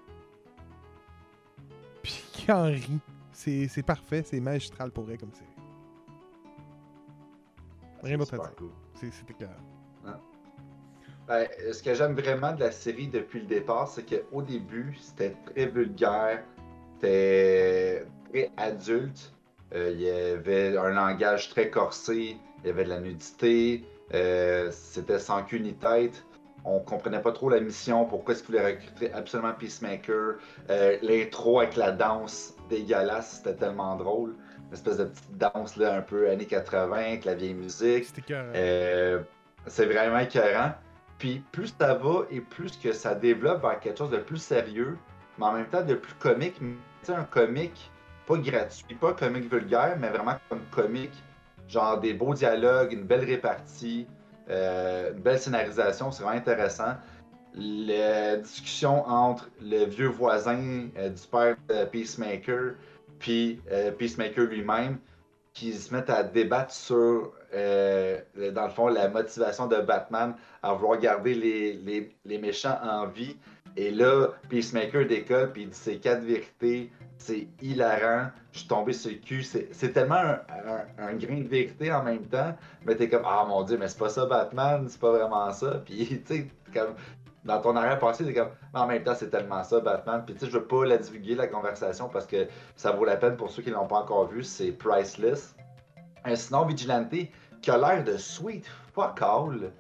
[2.02, 3.00] puis qui en rit.
[3.32, 5.48] C'est c'est parfait, c'est magistral pour elle comme série.
[8.04, 8.56] Rien d'autre à dire.
[8.56, 8.72] cool.
[8.96, 9.56] C'est clair.
[11.28, 15.36] Ben, ce que j'aime vraiment de la série depuis le départ, c'est qu'au début, c'était
[15.46, 16.44] très vulgaire,
[16.96, 19.34] c'était très adulte.
[19.74, 24.70] Euh, il y avait un langage très corsé, il y avait de la nudité, euh,
[24.72, 26.24] c'était sans queue ni tête.
[26.66, 30.36] On comprenait pas trop la mission, pourquoi est-ce qu'il voulait recruter absolument Peacemaker.
[30.70, 34.36] Euh, L'intro avec la danse dégueulasse, c'était tellement drôle.
[34.68, 38.08] Une espèce de petite danse là, un peu années 80 avec la vieille musique.
[38.32, 39.20] Euh,
[39.68, 40.74] c'est vraiment écœurant.
[41.24, 44.98] Puis plus ça va et plus que ça développe vers quelque chose de plus sérieux,
[45.38, 46.60] mais en même temps de plus comique.
[47.02, 47.90] Sais, un comique
[48.28, 51.14] pas gratuit, pas comique vulgaire, mais vraiment comme comique.
[51.70, 54.06] Genre des beaux dialogues, une belle répartie,
[54.50, 56.98] euh, une belle scénarisation, c'est vraiment intéressant.
[57.56, 61.56] La discussion entre le vieux voisin euh, du père
[61.94, 62.74] Peacemaker,
[63.20, 64.98] puis euh, Peacemaker lui-même,
[65.54, 68.20] qui se mettent à débattre sur, euh,
[68.54, 73.08] dans le fond, la motivation de Batman à vouloir garder les, les, les méchants en
[73.08, 73.38] vie.
[73.76, 76.92] Et là, Peacemaker décolle, puis il dit ses quatre vérités.
[77.18, 78.28] C'est hilarant.
[78.52, 79.44] Je suis tombé sur le cul.
[79.44, 82.56] C'est tellement un, un- un grain de vérité en même temps.
[82.86, 85.82] Mais t'es comme, ah mon dieu, mais c'est pas ça Batman, c'est pas vraiment ça.
[85.86, 86.94] Puis, tu sais, comme,
[87.46, 90.24] dans ton arrière-pensée, t'es comme, mais en même temps, c'est tellement ça Batman.
[90.26, 93.18] Puis, tu sais, je veux pas la divulguer, la conversation, parce que ça vaut la
[93.18, 94.44] peine pour ceux qui l'ont pas encore vu.
[94.44, 95.56] C'est priceless.
[96.24, 97.14] Un sinon, Vigilante,
[97.62, 99.72] qui a l'air de sweet fuck all.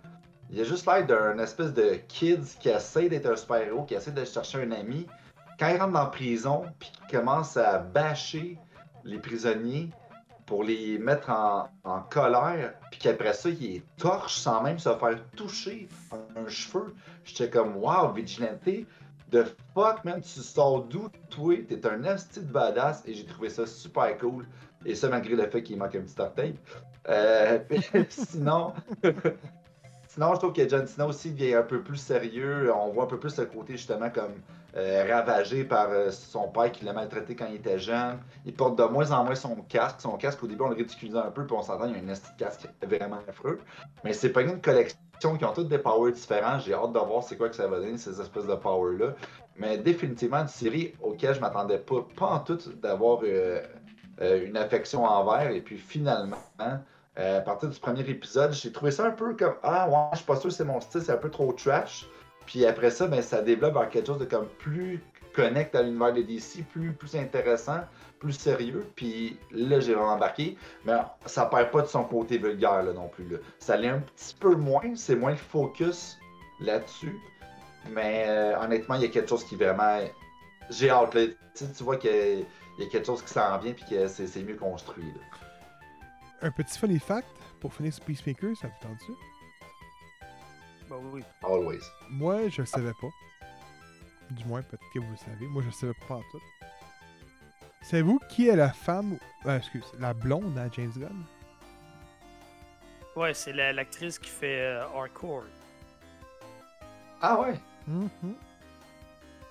[0.49, 4.11] Il a juste l'air d'un espèce de kid qui essaie d'être un super-héros, qui essaie
[4.11, 5.07] de chercher un ami.
[5.57, 8.57] Quand il rentre dans la prison, puis qu'il commence à bâcher
[9.03, 9.89] les prisonniers
[10.54, 15.20] pour les mettre en, colère, puis qu'après ça, il les torche sans même se faire
[15.36, 16.93] toucher un cheveu.
[17.24, 18.60] J'étais comme, wow, Vigilante,
[19.32, 21.56] de fuck, man, tu sors d'où, toi?
[21.68, 24.45] T'es un esti de badass, et j'ai trouvé ça super cool.
[24.86, 26.54] Et ça, malgré le fait qu'il manque un petit orteil.
[27.10, 27.58] Euh,
[28.10, 28.74] sinon,
[30.14, 32.72] sinon, je trouve que John Cena aussi devient un peu plus sérieux.
[32.74, 34.34] On voit un peu plus le côté justement comme
[34.76, 38.20] euh, ravagé par euh, son père qui l'a maltraité quand il était jeune.
[38.45, 40.01] Il porte de moins en moins son casque.
[40.01, 42.03] Son casque, au début, on le ridiculisait un peu, puis on s'entend, il y a
[42.03, 43.59] un esti de casque vraiment affreux.
[44.03, 44.99] Mais c'est pas une collection
[45.38, 46.59] qui ont toutes des powers différents.
[46.59, 49.16] J'ai hâte de voir c'est quoi que ça va donner, ces espèces de powers-là.
[49.57, 53.61] Mais définitivement, une série auquel je m'attendais pas, pas en tout, d'avoir euh,
[54.20, 55.49] une affection envers.
[55.49, 56.38] Et puis finalement,
[57.20, 60.18] euh, à partir du premier épisode, j'ai trouvé ça un peu comme Ah ouais, je
[60.18, 62.07] suis pas sûr que c'est mon style, c'est un peu trop trash.
[62.45, 65.01] Puis après ça, ben, ça développe vers quelque chose de comme plus
[65.34, 67.82] connect à l'univers de DC, plus, plus intéressant,
[68.20, 68.86] plus sérieux.
[68.95, 70.57] Puis là, j'ai vraiment embarqué.
[70.86, 70.93] Mais
[71.26, 73.28] ça perd pas de son côté vulgaire là, non plus.
[73.59, 76.18] Ça l'est un petit peu moins, c'est moins le focus
[76.59, 77.20] là-dessus.
[77.91, 79.99] Mais euh, honnêtement, il y a quelque chose qui vraiment.
[80.70, 81.14] J'ai hâte.
[81.14, 81.28] là.
[81.55, 82.45] Tu, tu vois qu'il
[82.80, 85.03] y a quelque chose qui s'en vient puis que c'est mieux construit.
[86.44, 87.28] Un petit funny fact
[87.62, 89.12] pour finir sur Peacemaker, ça vous tente-tu?
[90.89, 91.24] Bah oui.
[91.44, 91.80] Always.
[92.10, 93.08] Moi, je le savais pas.
[94.32, 95.48] Du moins, peut-être que vous le savez.
[95.48, 96.39] Moi, je le savais pas en tout.
[97.82, 101.26] Savez-vous qui est la femme, euh, excuse, la blonde à James Gunn?
[103.16, 105.44] Ouais, c'est la- l'actrice qui fait euh, Hardcore.
[107.22, 107.60] Ah ouais?
[107.88, 108.10] Mhm.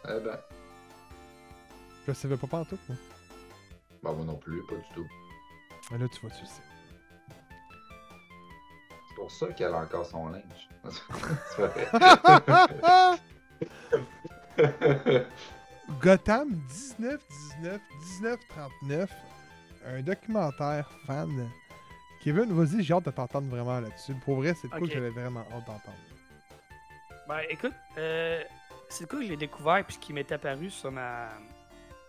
[0.04, 0.38] Eh ben,
[2.02, 2.98] Je le savais pas en tout, moi.
[4.02, 5.06] ben moi non plus, pas du tout.
[5.90, 6.62] Mais là, tu vois, tu le sais.
[9.12, 10.68] C'est pour ça qu'elle a encore son linge.
[16.00, 17.20] Gotham 19
[17.58, 19.10] 19 19 39,
[19.86, 21.50] un documentaire fan.
[22.22, 24.14] Kevin, vas-y, j'ai hâte de t'entendre vraiment là-dessus.
[24.24, 25.98] Pour vrai, c'est le coup que j'avais vraiment hâte d'entendre.
[27.28, 28.42] Ben écoute, euh,
[28.88, 31.28] c'est le coup que je l'ai découvert puis qui m'est apparu sur ma,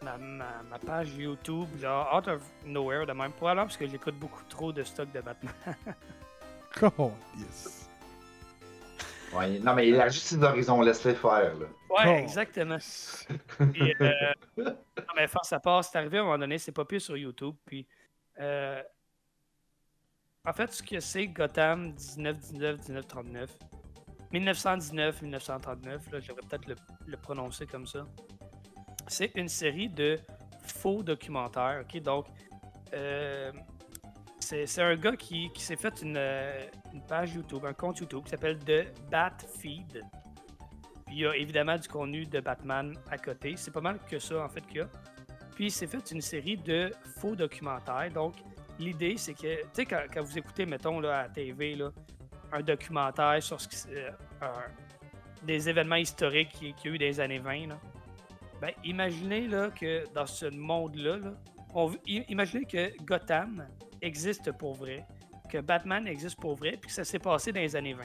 [0.02, 3.32] ma, ma, ma page YouTube, genre out of nowhere de même.
[3.34, 5.54] Probablement parce que j'écoute beaucoup trop de stock de Batman.
[7.38, 7.90] Yes.
[9.34, 11.56] Ouais, non, mais élargis ses horizons, laisse-les faire.
[11.56, 11.66] Là.
[11.90, 12.24] Ouais, Oh.
[12.24, 12.78] exactement.
[13.72, 14.12] Puis, euh,
[14.58, 14.76] non,
[15.16, 17.56] mais force à part, c'est arrivé à un moment donné, c'est pas pire sur YouTube.
[17.66, 17.88] Puis,
[18.40, 18.82] euh,
[20.46, 23.50] en fait, ce que c'est Gotham 1919 1939,
[24.32, 26.76] 1919 1939, là, j'aurais peut-être le,
[27.08, 28.06] le prononcer comme ça.
[29.08, 30.20] C'est une série de
[30.66, 32.02] faux documentaires, ok?
[32.02, 32.28] Donc,
[32.94, 33.52] euh,
[34.66, 38.24] c'est un gars qui, qui s'est fait une, euh, une page YouTube, un compte YouTube
[38.24, 40.04] qui s'appelle The Bat Feed.
[41.06, 43.56] Puis il y a évidemment du contenu de Batman à côté.
[43.58, 44.90] C'est pas mal que ça, en fait, qu'il y a.
[45.56, 48.10] Puis il s'est fait une série de faux documentaires.
[48.12, 48.36] Donc,
[48.80, 51.92] l'idée, c'est que, tu sais, quand, quand vous écoutez, mettons, là, à la TV, là,
[52.52, 53.78] un documentaire sur ce qui.
[53.92, 54.10] euh,
[55.46, 57.68] des événements historiques qu'il y a eu les années 20.
[57.68, 57.80] Là.
[58.62, 61.34] Ben, imaginez là, que dans ce monde-là, là,
[62.06, 63.68] imaginez que Gotham
[64.04, 65.06] existe pour vrai,
[65.50, 68.04] que Batman existe pour vrai, puis que ça s'est passé dans les années 20.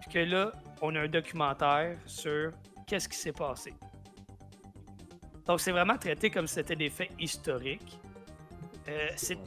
[0.00, 2.52] Puis que là, on a un documentaire sur
[2.86, 3.74] qu'est-ce qui s'est passé.
[5.46, 7.98] Donc, c'est vraiment traité comme si c'était des faits historiques.
[8.88, 9.38] Euh, c'est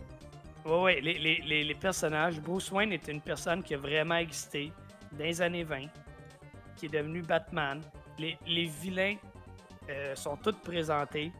[0.65, 2.39] Ouais, les, les- les- personnages.
[2.39, 4.71] Bruce Wayne est une personne qui a vraiment existé
[5.11, 5.87] dans les années 20,
[6.77, 7.81] qui est devenu Batman.
[8.17, 9.17] Les, les vilains
[9.89, 11.33] euh, sont tous présentés.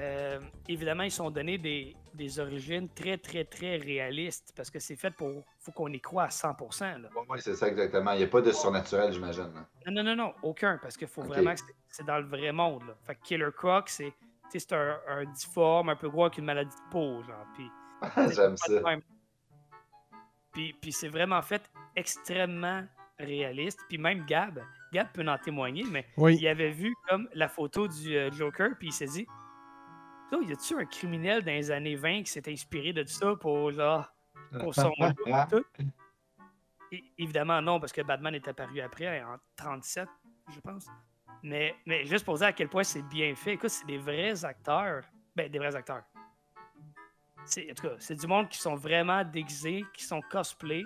[0.00, 4.96] Euh, évidemment, ils sont donnés des, des origines très, très, très réalistes parce que c'est
[4.96, 5.44] fait pour.
[5.58, 7.02] faut qu'on y croit à 100%.
[7.02, 7.08] Là.
[7.28, 8.12] Oui, c'est ça exactement.
[8.12, 9.52] Il n'y a pas de surnaturel, j'imagine.
[9.54, 9.66] là.
[9.86, 12.82] Non, non, non, non, aucun, parce qu'il faut vraiment que c'est- dans le vrai monde.
[12.86, 12.94] Là.
[13.06, 14.12] Fait que Killer Croc, c'est
[14.50, 17.46] tu sais, c'est un, un difforme, un peu gros avec une maladie de peau, genre.
[17.54, 17.70] Puis
[18.36, 18.80] J'aime pas de ça.
[18.82, 19.00] même.
[20.52, 21.62] Puis, puis c'est vraiment fait
[21.96, 22.84] extrêmement
[23.18, 23.80] réaliste.
[23.88, 24.60] Puis même Gab,
[24.92, 26.36] Gab peut en témoigner, mais Oui.
[26.38, 29.26] il avait vu comme la photo du euh, Joker, puis il s'est dit
[30.32, 33.70] Oh, y a-tu un criminel dans les années 20 qui s'est inspiré de ça pour
[33.70, 34.10] genre
[34.58, 35.64] pour son look et tout?
[37.18, 40.08] Évidemment non, parce que Batman est apparu après en 37,
[40.54, 40.86] je pense.
[41.42, 43.54] Mais, mais juste pour dire à quel point c'est bien fait.
[43.54, 45.04] Écoute, c'est des vrais acteurs.
[45.34, 46.04] Ben, des vrais acteurs.
[47.44, 50.84] C'est, en tout cas, c'est du monde qui sont vraiment déguisés, qui sont cosplay,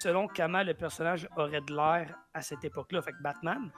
[0.00, 3.02] selon comment le personnage aurait de l'air à cette époque-là.
[3.02, 3.72] Fait que Batman,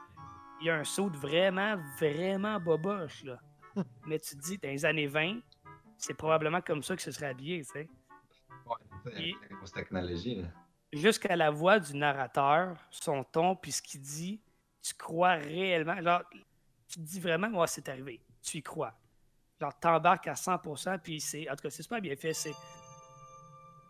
[0.61, 3.39] il y a un saut vraiment, vraiment boboche, là.
[4.07, 5.41] Mais tu te dis, dans les années 20,
[5.97, 7.89] c'est probablement comme ça que ce serait habillé, tu sais.
[8.67, 10.45] Ouais, c'est technologie.
[10.93, 14.41] jusqu'à la voix du narrateur, son ton, puis ce qu'il dit,
[14.83, 16.01] tu crois réellement.
[16.03, 16.23] Genre,
[16.89, 18.21] tu te dis vraiment, moi, c'est arrivé.
[18.43, 18.95] Tu y crois.
[19.61, 21.49] Genre, t'embarques à 100%, puis c'est.
[21.51, 22.33] En tout cas, c'est super bien fait.
[22.33, 22.55] C'est.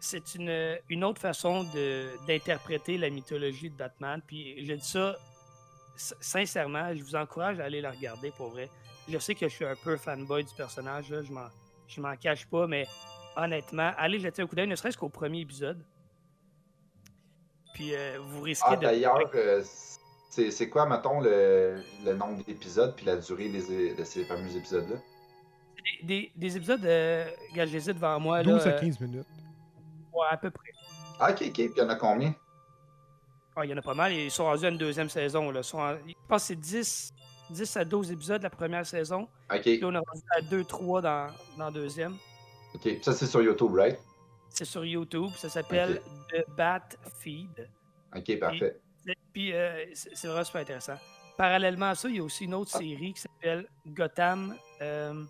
[0.01, 1.65] C'est une, une autre façon
[2.29, 4.23] d'interpréter la mythologie de Batman.
[4.25, 5.17] Puis je dis ça
[5.99, 8.71] sincèrement, je vous encourage à aller la regarder pour vrai.
[9.09, 11.49] Je sais que je suis un peu fanboy du personnage, là, je m'en
[11.87, 12.87] je m'en cache pas, mais
[13.37, 15.83] honnêtement, allez jeter un coup d'œil, ne serait-ce qu'au premier épisode.
[17.75, 18.83] Puis euh, vous risquez Ah, de.
[18.83, 19.63] d'ailleurs, euh,
[20.31, 24.55] c'est c'est quoi, mettons, le, le nombre d'épisodes puis la durée des- de ces fameux
[24.57, 24.97] épisodes-là?
[26.03, 28.43] Des, des- des épisodes, euh, regarde, je devant moi.
[28.43, 29.27] 12 là, à euh, 15 minutes.
[30.13, 30.69] ouais, à peu près.
[31.21, 31.53] Ah, ok, ok.
[31.55, 32.35] Puis il y en a combien?
[33.57, 34.13] Ah, il y en a pas mal.
[34.13, 35.51] Ils sont rendus à une deuxième saison.
[35.51, 35.61] Là.
[35.61, 37.13] Ils sont en- Je pense que c'est 10,
[37.51, 39.29] 10 à 12 épisodes la première saison.
[39.53, 42.17] Ok, Puis on est rendu à 2-3 dans, dans la deuxième.
[42.75, 42.99] ok.
[43.03, 43.99] Ça, c'est sur YouTube, right?
[44.51, 45.31] C'est sur YouTube.
[45.37, 46.89] Ça s'appelle The Bat
[47.21, 47.69] Feed.
[48.17, 48.79] Ok, parfait.
[49.05, 50.97] C'est- Puis euh, c'est c'est vraiment super intéressant.
[51.37, 52.79] Parallèlement à ça, il y a aussi une autre Ah.
[52.79, 55.23] série qui s'appelle Gotham euh,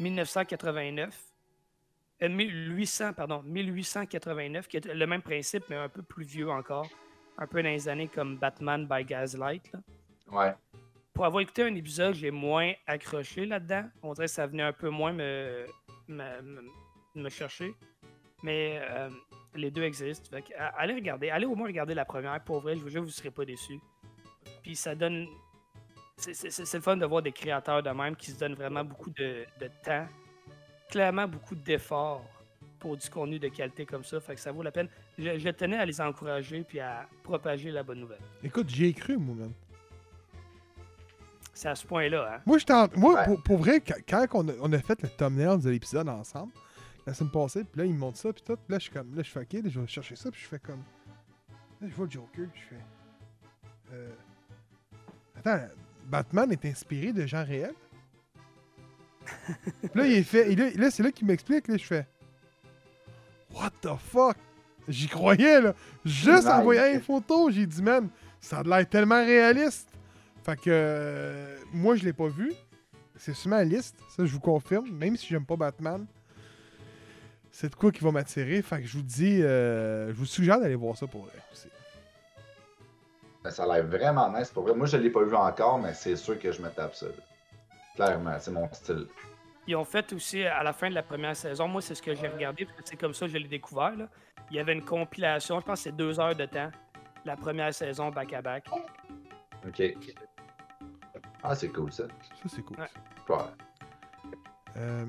[0.00, 1.18] 1989.
[2.22, 6.88] Euh, 1800, pardon, 1889, qui est le même principe, mais un peu plus vieux encore.
[7.38, 9.72] Un peu dans les années comme Batman by Gaslight.
[9.72, 9.80] là.
[10.32, 10.54] Ouais.
[11.14, 13.84] Pour avoir écouté un épisode, j'ai moins accroché là-dedans.
[14.02, 15.66] On dirait que ça venait un peu moins me,
[16.08, 16.70] me, me-
[17.14, 17.74] me chercher.
[18.42, 19.10] Mais euh,
[19.54, 20.28] les deux existent.
[20.34, 21.28] Fait que, a- allez regarder.
[21.30, 22.42] Allez au moins regarder la première.
[22.42, 23.78] Pour vrai, je vous jure, vous ne serez pas déçus.
[24.62, 25.26] Puis ça donne.
[26.16, 29.44] C'est le fun de voir des créateurs de même qui se donnent vraiment beaucoup de,
[29.60, 30.06] de temps,
[30.88, 32.24] clairement beaucoup d'efforts
[32.78, 34.20] pour du contenu de qualité comme ça.
[34.20, 34.88] Fait que ça vaut la peine.
[35.18, 38.20] Je, je tenais à les encourager puis à propager la bonne nouvelle.
[38.42, 39.52] Écoute, j'y ai cru, moi, man.
[41.62, 42.40] C'est à ce point-là, hein.
[42.44, 43.24] Moi, en- moi Ouais.
[43.24, 46.50] pour, pour vrai, quand, on, a, on a fait le thumbnail de l'épisode ensemble,
[47.06, 48.90] la semaine passée, puis là, il me montre ça, puis tout, puis là, je suis
[48.92, 50.82] comme, là, je fais OK, là, je vais chercher ça, puis je fais comme.
[51.80, 52.82] Là, je vois le Joker, puis je fais.
[53.92, 54.10] Euh.
[55.38, 55.68] Attends,
[56.06, 57.74] Batman est inspiré de gens réels?
[59.82, 60.50] Puis là, il est fait.
[60.50, 62.08] et là, là, c'est là qu'il m'explique, là, je fais.
[63.54, 64.36] What the fuck?
[64.88, 65.74] J'y croyais, là.
[66.04, 68.08] Juste en voyant une photo, j'ai dit, man,
[68.40, 69.88] ça a l'air tellement réaliste.
[70.44, 72.52] Fait que euh, moi, je l'ai pas vu.
[73.16, 74.90] C'est sur ma liste, ça je vous confirme.
[74.90, 76.06] Même si j'aime pas Batman,
[77.50, 78.60] c'est de quoi qui va m'attirer.
[78.62, 81.68] Fait que je vous dis, euh, je vous suggère d'aller voir ça pour vrai aussi.
[83.44, 84.74] Ben, Ça a l'air vraiment nice pour vrai.
[84.74, 87.06] Moi, je l'ai pas vu encore, mais c'est sûr que je me tape ça.
[87.94, 89.06] Clairement, c'est mon style.
[89.66, 92.14] Ils ont fait aussi à la fin de la première saison, moi c'est ce que
[92.14, 93.94] j'ai regardé, parce que c'est comme ça que je l'ai découvert.
[93.94, 94.08] là.
[94.50, 96.70] Il y avait une compilation, je pense que c'est deux heures de temps,
[97.24, 98.64] la première saison back-à-back.
[99.64, 99.94] Ok.
[101.42, 102.04] Ah, c'est cool ça.
[102.08, 102.76] Ça, c'est cool.
[102.78, 103.34] Ouais.
[103.34, 103.42] Ouais.
[104.76, 105.06] Euh,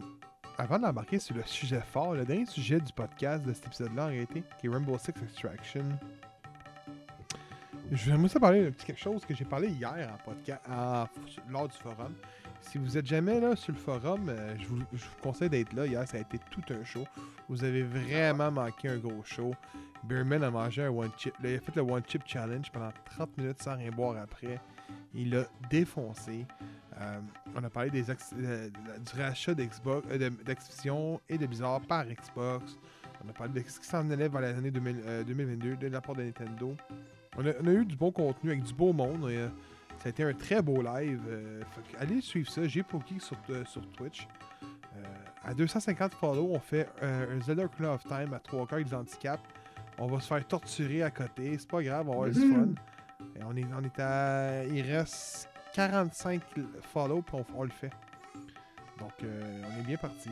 [0.58, 4.08] avant d'embarquer sur le sujet fort, le dernier sujet du podcast de cet épisode-là en
[4.08, 5.86] réalité, qui est Rainbow Six Extraction.
[7.92, 11.06] Je vais ça parler d'un petit quelque chose que j'ai parlé hier en podcast, en-
[11.50, 12.14] lors du forum.
[12.62, 15.74] Si vous êtes jamais là sur le forum, euh, je, vous, je vous conseille d'être
[15.74, 15.86] là.
[15.86, 17.06] Hier, ça a été tout un show.
[17.50, 19.54] Vous avez vraiment manqué un gros show.
[20.06, 21.34] Beerman a mangé un one chip.
[21.44, 24.60] là, il a fait le one chip challenge pendant 30 minutes sans rien boire après.
[25.14, 26.46] Il l'a défoncé.
[27.00, 27.20] Euh,
[27.56, 32.78] on a parlé des euh, du rachat d'Xbox, euh, d'Activision et de Blizzard par Xbox.
[33.26, 36.02] On a parlé de ce qui s'en allait vers l'année 2000, euh, 2022 de la
[36.02, 36.76] part de Nintendo.
[37.38, 39.30] On a, on a eu du bon contenu avec du beau monde.
[39.30, 39.48] et,
[40.00, 41.22] ça a été un très beau live.
[41.72, 42.68] fait allez suivre ça.
[42.68, 44.28] J'ai Poki sur, sur Twitch.
[45.46, 49.44] À 250 follow, on fait un Zelda Ocarina of Time à 3 quarts des handicaps.
[49.98, 51.58] On va se faire torturer à côté.
[51.58, 52.70] C'est pas grave, on va avoir du fun.
[53.46, 54.64] On, est, on est à.
[54.66, 56.42] Il reste 45
[56.82, 57.92] follow, puis on, on le fait.
[59.00, 60.30] Donc, euh, on est bien parti.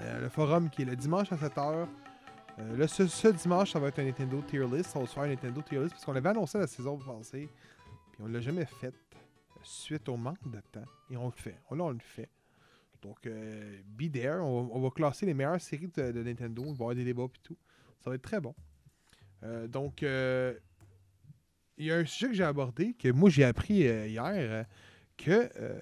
[0.00, 1.86] Euh, le forum qui est le dimanche à 7h.
[2.60, 4.96] Euh, ce, dimanche, ça va être un Nintendo Tier List.
[4.96, 7.48] On va se faire un Nintendo Tier List parce qu'on avait annoncé la saison passée.
[8.12, 9.20] Puis on l'a jamais fait euh,
[9.62, 10.84] suite au manque de temps.
[11.10, 11.60] Et on le fait.
[11.70, 12.28] Là, on le fait.
[13.02, 14.40] Donc, euh, be there.
[14.42, 16.62] On, va- on classer les meilleures séries de, de Nintendo.
[16.64, 17.56] Il va avoir des débats et tout.
[18.00, 18.54] Ça va être très bon.
[19.68, 20.04] Donc,
[21.78, 24.64] il y a un sujet que j'ai abordé, que moi j'ai appris euh, hier, euh,
[25.16, 25.80] que euh,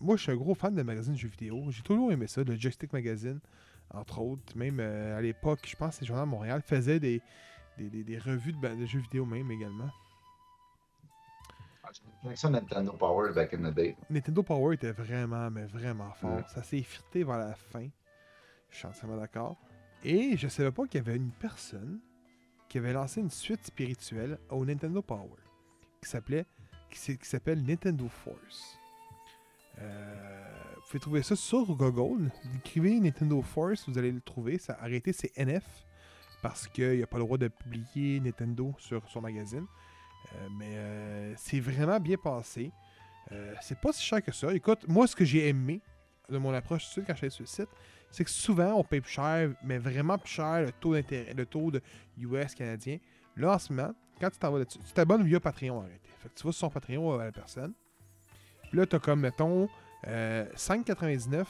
[0.00, 1.64] moi je suis un gros fan de magazines de jeux vidéo.
[1.70, 3.40] J'ai toujours aimé ça, le Joystick Magazine,
[3.90, 4.56] entre autres.
[4.56, 7.22] Même à l'époque, je pense que les journaux de Montréal faisaient des,
[7.78, 9.90] des, des- des revues de, jeux vidéo même également.
[11.92, 13.96] J'ai connexion Nintendo Power back in the day.
[14.10, 16.48] Nintendo Power était vraiment, mais vraiment fort.
[16.50, 17.88] Ça s'est effrité vers la fin.
[18.70, 19.56] Je suis entièrement d'accord.
[20.02, 22.00] Et je savais pas qu'il y avait une personne
[22.76, 25.40] qui avait lancé une suite spirituelle au Nintendo Power
[26.02, 26.44] qui s'appelait
[26.90, 28.78] qui s'appelle Nintendo Force.
[29.78, 32.30] Euh, vous pouvez trouver ça sur Google.
[32.44, 34.58] Vous écrivez Nintendo Force, vous allez le trouver.
[34.58, 35.64] Ça a arrêté, c'est NF
[36.42, 39.64] parce qu'il n'y a pas le droit de publier Nintendo sur son magazine.
[40.34, 42.72] Euh, mais euh, c'est vraiment bien passé.
[43.62, 44.52] C'est pas si cher que ça.
[44.52, 45.80] Écoute, moi, ce que j'ai aimé
[46.28, 47.68] de mon approche tout de suite quand j'étais sur le site,
[48.10, 51.46] c'est que souvent, on paye plus cher, mais vraiment plus cher le taux d'intérêt, le
[51.46, 51.80] taux de
[52.18, 52.98] US canadien.
[53.36, 56.08] Là, en ce moment, quand tu t'en vas là-dessus, tu t'abonnes via Patreon en réalité.
[56.20, 57.74] Fait que tu vas sur son Patreon à la personne.
[58.70, 59.68] Puis là, t'as comme, mettons,
[60.06, 61.26] euh, 5,99.
[61.26, 61.46] Puis là,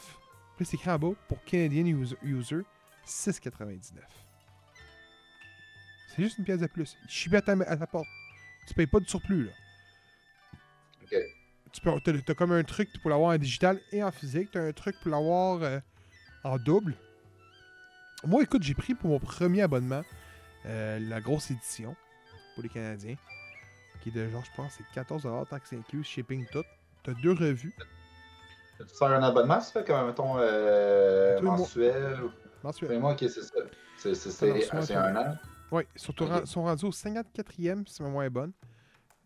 [0.64, 2.62] c'est écrit en bas pour Canadian user, user
[3.06, 4.00] 6,99.
[6.08, 6.96] C'est juste une pièce de plus.
[7.04, 8.08] Il chie à ta, à ta porte.
[8.66, 9.52] Tu payes pas de surplus, là.
[11.02, 11.14] Ok.
[11.76, 14.48] Tu peux, t'as comme un truc pour l'avoir en digital et en physique.
[14.50, 15.78] T'as un truc pour l'avoir euh,
[16.42, 16.94] en double.
[18.24, 20.00] Moi, écoute, j'ai pris pour mon premier abonnement
[20.64, 21.94] euh, la grosse édition
[22.54, 23.16] pour les Canadiens.
[24.00, 26.64] Qui est de genre, je pense, c'est 14$ tant que c'est inclus, shipping tout.
[27.02, 27.74] T'as deux revues.
[28.78, 32.30] Tu sors un abonnement, ça fait comme, mettons, euh, mensuel ou.
[32.88, 33.54] les mois, ok, c'est ça.
[34.82, 35.36] C'est un an.
[35.72, 35.82] Oui,
[36.24, 38.52] ren- sont rendus au 54e, si ma mémoire est bonne.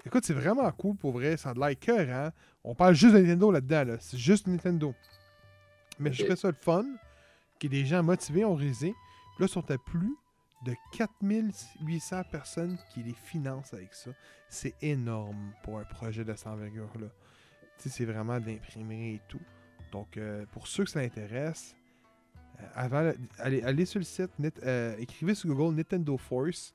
[0.05, 2.31] Écoute, c'est vraiment cool pour vrai, ça a de l'air écœurant.
[2.65, 3.97] On parle juste de Nintendo là-dedans, là.
[4.01, 4.95] c'est juste Nintendo.
[5.99, 6.87] Mais je trouve ça le fun,
[7.59, 8.95] que des gens motivés ont réalisé.
[9.37, 10.15] Puis là, ils sont à plus
[10.65, 14.11] de 4800 personnes qui les financent avec ça.
[14.49, 17.09] C'est énorme pour un projet de cette envergure-là.
[17.79, 19.41] C'est vraiment de l'imprimerie et tout.
[19.93, 21.75] Donc, euh, pour ceux que ça intéresse,
[22.61, 26.75] euh, avant, allez, allez sur le site, net- euh, écrivez sur Google Nintendo Force.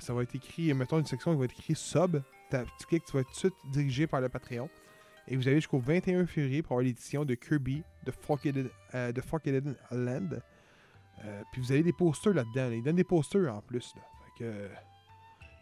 [0.00, 2.16] Ça va être écrit, mettons une section qui va être écrit sub.
[2.58, 4.68] Ta- cliques, tu vas être tout de suite dirigé par le Patreon.
[5.26, 9.12] Et vous avez jusqu'au 21 février pour avoir l'édition de Kirby de Forgotten, euh,
[9.90, 10.28] Land.
[11.24, 12.68] Euh, puis vous avez des posters là-dedans.
[12.68, 12.74] là.
[12.74, 13.94] Ils donnent des posters en plus.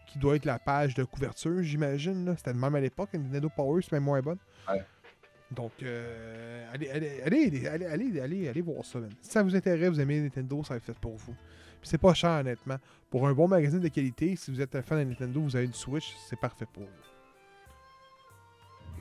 [0.09, 2.35] Qui doit être la page de couverture, j'imagine.
[2.37, 3.11] C'était même à l'époque.
[3.15, 4.39] Nintendo Power, c'est même moins bonne.
[4.69, 4.83] Ouais.
[5.55, 9.11] Donc, euh, allez, allez, allez, allez, allez, allez, allez voir ça, man.
[9.21, 11.35] Si ça vous intéresse, vous aimez Nintendo, ça va être fait pour vous.
[11.81, 12.77] Puis c'est pas cher, honnêtement.
[13.11, 15.67] Pour un bon magazine de qualité, si vous êtes un fan de Nintendo, vous avez
[15.67, 16.91] une Switch, c'est parfait pour vous.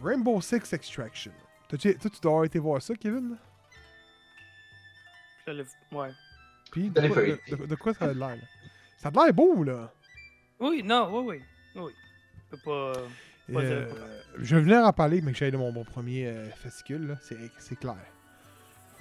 [0.04, 1.32] Rainbow Six Extraction.
[1.70, 3.32] Toi, tu dois avoir été voir ça, Kevin?
[3.32, 3.38] là?
[5.48, 6.10] Je l'ai- Ouais.
[6.72, 8.44] Puis, de quoi, de, de- de quoi ça a l'air, là?
[8.98, 9.92] Ça a l'air beau, là!
[10.60, 11.82] Oui, non, oui, oui.
[11.82, 11.92] Oui.
[12.52, 12.94] Je peux pas.
[13.60, 13.88] Euh,
[14.40, 17.18] je venais en parler, mais que j'avais de mon, mon premier euh, fascicule.
[17.60, 17.98] C'est, clair.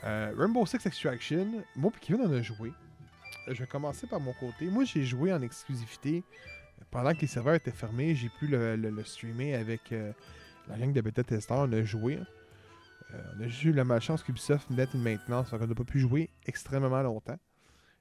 [0.04, 2.72] Euh, Rainbow Six Extraction, moi et Kevin on a joué.
[3.46, 4.66] Je vais commencer par mon côté.
[4.66, 6.22] Moi, j'ai joué en exclusivité.
[6.90, 10.12] Pendant que les serveurs étaient fermés, j'ai pu le, le- le streamer avec euh,
[10.68, 11.58] la gang de bêta testeurs.
[11.58, 12.18] On a joué.
[13.12, 15.50] Euh, on a juste eu la malchance qu'Ubisoft mette une maintenance.
[15.50, 17.38] Donc on n'a pas pu jouer extrêmement longtemps.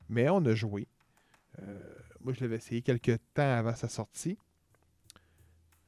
[0.10, 0.88] Mais on a joué.
[2.22, 4.38] Moi, je l'avais essayé quelques temps avant sa sortie.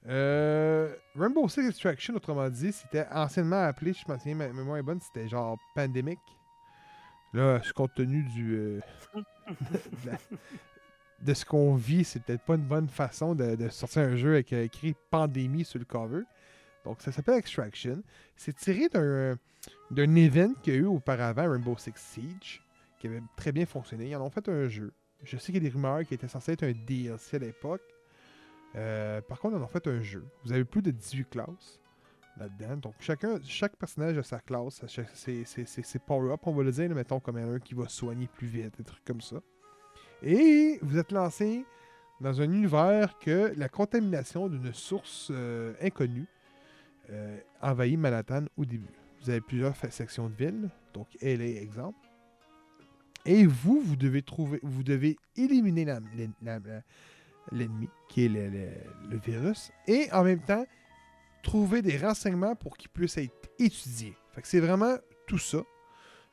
[0.07, 4.83] Euh, Rainbow Six Extraction, autrement dit, c'était anciennement appelé, je me souviens, ma mémoire est
[4.83, 6.19] bonne, c'était genre Pandemic.
[7.33, 8.55] Là, compte tenu du.
[8.55, 8.79] euh,
[9.15, 10.17] de, la-
[11.21, 14.33] de ce qu'on vit, c'est peut-être pas une bonne façon de, de sortir un jeu
[14.33, 16.23] avec euh, écrit Pandémie sur le cover.
[16.83, 18.01] Donc, ça s'appelle Extraction.
[18.35, 19.37] C'est tiré d'un
[19.91, 22.63] d'un event qu'il y a eu auparavant, Rainbow Six Siege,
[22.99, 24.09] qui avait très bien fonctionné.
[24.09, 24.91] Ils en ont fait un jeu.
[25.23, 27.83] Je sais qu'il y a des rumeurs qui étaient censé être un DLC à l'époque.
[28.75, 30.25] Euh, par contre, ils en fait un jeu.
[30.45, 31.79] Vous avez plus de 18 classes
[32.37, 32.77] là-dedans.
[32.77, 36.89] Donc, chacun, chaque personnage a sa classe, ses power-up, on va le dire.
[36.89, 39.37] mettons comme un qui va soigner plus vite, des trucs comme ça.
[40.23, 41.65] Et vous êtes lancé
[42.21, 46.27] dans un univers que la contamination d'une source euh, inconnue
[47.09, 48.93] euh, envahit Manhattan au début.
[49.21, 52.07] Vous avez plusieurs sections de ville, donc LA exemple.
[53.25, 55.85] Et vous, vous devez trouver, vous devez éliminer
[57.51, 60.65] l'ennemi, qui est le, virus, et en même temps
[61.43, 64.15] trouver des renseignements pour qu'il puisse être étudié.
[64.33, 64.97] Fait que c'est vraiment
[65.27, 65.59] tout ça.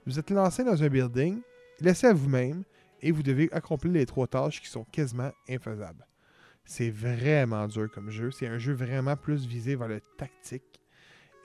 [0.05, 1.41] Vous êtes lancé dans un building,
[1.81, 2.65] laissé à vous-même,
[3.01, 6.05] et vous devez accomplir les trois tâches qui sont quasiment infaisables.
[6.65, 8.31] C'est vraiment dur comme jeu.
[8.33, 10.81] C'est un jeu vraiment plus visé vers le tactique.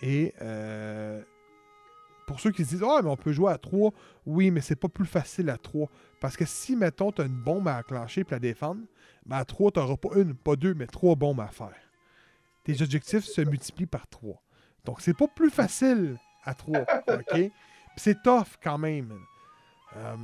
[0.01, 1.21] Et euh,
[2.25, 3.91] pour ceux qui se disent Ah, mais on peut jouer à 3,
[4.25, 5.89] oui, mais c'est pas plus facile à 3.
[6.23, 8.79] Parce que si, mettons, tu as une bombe à enclencher et à défendre,
[9.25, 11.75] ben à 3, tu n'auras pas une, pas deux, mais trois bombes à faire.
[12.63, 14.41] Tes objectifs se multiplient par 3.
[14.85, 16.79] Donc, c'est pas plus facile à 3.
[17.09, 17.51] OK?
[17.97, 19.13] c'est tough quand même.
[19.97, 20.15] Euh,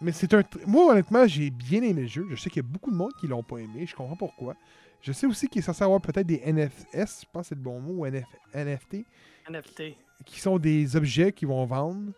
[0.00, 0.42] mais c'est un.
[0.66, 2.26] Moi, honnêtement, j'ai bien aimé le jeu.
[2.30, 3.84] Je sais qu'il y a beaucoup de monde qui l'ont pas aimé.
[3.84, 4.56] Je comprends pourquoi.
[5.02, 7.60] Je sais aussi qu'il est censé avoir peut-être des NFS, je pense que c'est le
[7.60, 9.04] bon mot, ou NFT.
[9.50, 9.82] NFT.
[10.24, 12.10] Qui sont des objets qui vont vendre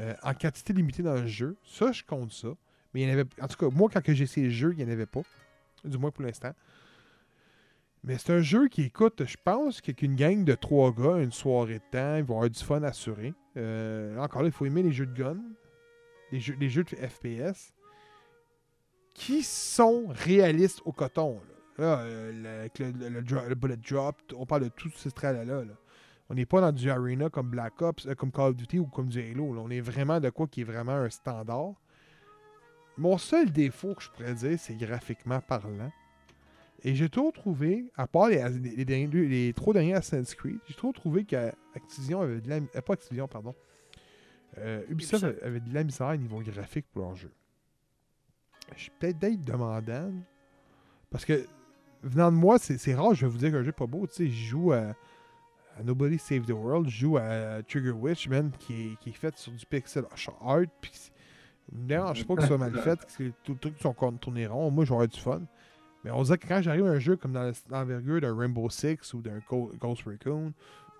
[0.00, 1.56] euh, en quantité limitée dans le jeu.
[1.64, 2.48] Ça, je compte ça.
[2.92, 3.28] Mais il y en avait.
[3.40, 5.22] En tout cas, moi, quand j'ai essayé le jeu, il n'y en avait pas.
[5.84, 6.52] Du moins pour l'instant.
[8.02, 11.78] Mais c'est un jeu qui écoute, je pense qu'une gang de trois gars, une soirée
[11.78, 13.34] de temps, ils vont avoir du fun assuré.
[13.56, 15.36] Euh, encore là, il faut aimer les jeux de gun
[16.32, 17.72] les jeux, les jeux de FPS,
[19.14, 21.40] qui sont réalistes au coton.
[21.78, 22.00] Là.
[22.02, 25.64] Euh, le, bullet drop, on parle de tout ce tralala.
[25.64, 25.74] Là.
[26.30, 28.86] On n'est pas dans du arena comme Black Ops, euh, comme Call of Duty ou
[28.86, 29.52] comme du Halo.
[29.58, 31.74] On est vraiment de quoi qui est vraiment un standard.
[32.96, 35.90] Mon seul défaut que je pourrais dire, c'est graphiquement parlant.
[36.84, 40.92] Et j'ai toujours trouvé, à part les, les, les, trois derniers Assassin's Creed, j'ai toujours
[40.92, 42.56] trouvé qu'Activision avait de la.
[42.56, 43.54] Euh, pas Activision, pardon.
[44.58, 47.32] Euh, Ubisoft, avait de la misère au niveau graphique pour leur jeu.
[48.76, 50.12] Je suis peut-être d'être demandant.
[51.10, 51.44] Parce que,
[52.04, 54.06] venant de moi, c'est rare, je vais vous dire qu'un jeu n'est pas beau.
[54.06, 54.94] Tu sais, je joue à,
[55.82, 59.52] Nobody Save the World, joue à Trigger Witch, man, qui est, qui est fait sur
[59.52, 60.04] du pixel
[60.40, 60.60] art.
[60.80, 61.10] Puis,
[61.72, 64.70] me dérange pas que ce soit mal fait, que tous les trucs sont tournés ronds.
[64.70, 65.42] Moi, j'aurais du fun.
[66.04, 69.12] Mais on dirait que quand j'arrive à un jeu comme dans l'envergure d'un Rainbow Six
[69.12, 70.52] ou d'un Ghost Recon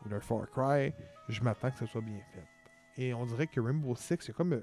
[0.05, 0.93] ou d'un Far Cry,
[1.29, 3.03] je m'attends que ce soit bien fait.
[3.03, 4.61] Et on dirait que Rainbow Six, c'est comme,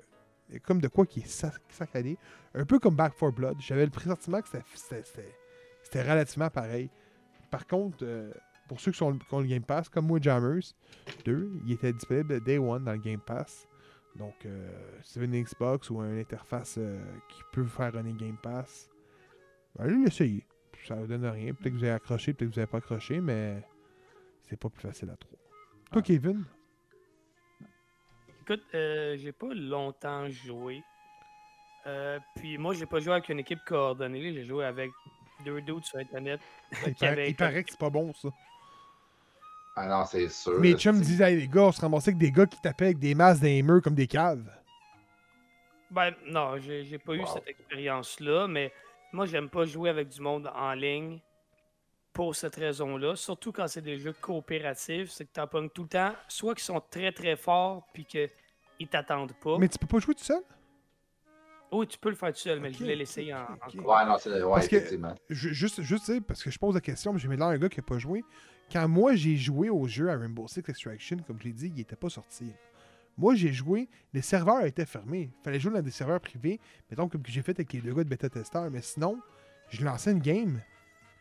[0.63, 1.27] comme de quoi qui est
[1.69, 2.17] saccadé.
[2.53, 3.57] Un peu comme Back 4 Blood.
[3.59, 6.89] J'avais le pressentiment que c'était relativement pareil.
[7.49, 8.31] Par contre, euh,
[8.67, 10.73] pour ceux qui, sont, ont le Game Pass, comme moi, Jammers
[11.25, 13.67] 2, il était disponible Day One dans le Game Pass.
[14.15, 14.69] Donc, euh,
[15.03, 16.99] si vous avez une Xbox ou une interface euh,
[17.29, 18.89] qui peut faire un Game Pass,
[19.75, 20.45] ben, allez l'essayer.
[20.85, 21.53] Ça ne vous donne rien.
[21.53, 23.61] Peut-être que vous avez accroché, peut-être que vous n'avez pas accroché, mais
[24.43, 25.37] c'est pas plus facile à trouver.
[25.91, 26.01] Toi, ah.
[26.01, 26.45] Kevin?
[28.41, 30.81] Écoute, euh, j'ai pas longtemps joué.
[31.85, 34.33] Euh, puis moi, j'ai pas joué avec une équipe coordonnée.
[34.33, 34.89] J'ai joué avec
[35.43, 36.39] deux doutes sur Internet.
[36.85, 36.95] Il,
[37.35, 38.29] paraît, que c'est pas bon, ça.
[39.79, 40.59] Ah non, c'est sûr.
[40.59, 42.97] Mais tu me disais, les gars, on se ramassait avec des gars qui tapaient avec
[42.97, 44.49] des masses des murs comme des caves.
[45.91, 48.73] Ben non, j'ai pas eu cette expérience-là, mais
[49.13, 51.19] moi, j'aime pas jouer avec du monde en ligne
[52.11, 55.89] pour cette raison-là, surtout quand c'est des jeux coopératifs, c'est que tu pognes tout le
[55.89, 59.59] temps, soit qu'ils sont très très forts puis qu'ils t'attendent pas.
[59.59, 60.41] Mais tu peux pas jouer tout seul?
[61.71, 64.41] Oui, tu peux le faire tout seul, mais je voulais l'essayer en, Ouais, non, c'est
[64.41, 65.13] ouais, effectivement.
[65.29, 67.79] juste, juste parce que je pose la question, mais j'ai mis là un gars qui
[67.79, 68.23] a pas joué.
[68.71, 71.79] Quand moi j'ai joué au jeu à Rainbow Six Extraction, comme je l'ai dit, il
[71.79, 72.53] était pas sorti.
[73.17, 75.31] Moi, j'ai joué, les serveurs étaient fermés.
[75.39, 76.59] Il fallait jouer dans des serveurs privés,
[76.89, 79.19] mettons comme que j'ai fait avec les deux gars de bêta tester, mais sinon,
[79.69, 80.61] je lançais une game,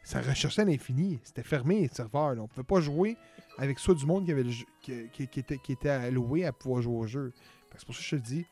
[0.03, 1.19] ça recherchait à l'infini.
[1.25, 2.33] C'était fermé, les serveurs.
[2.39, 3.17] On ne pouvait pas jouer
[3.57, 4.45] avec soit du monde qui, avait
[4.83, 7.33] qui, était, qui était alloué à pouvoir jouer au jeu.
[7.77, 8.47] C'est pour ça que je te dis,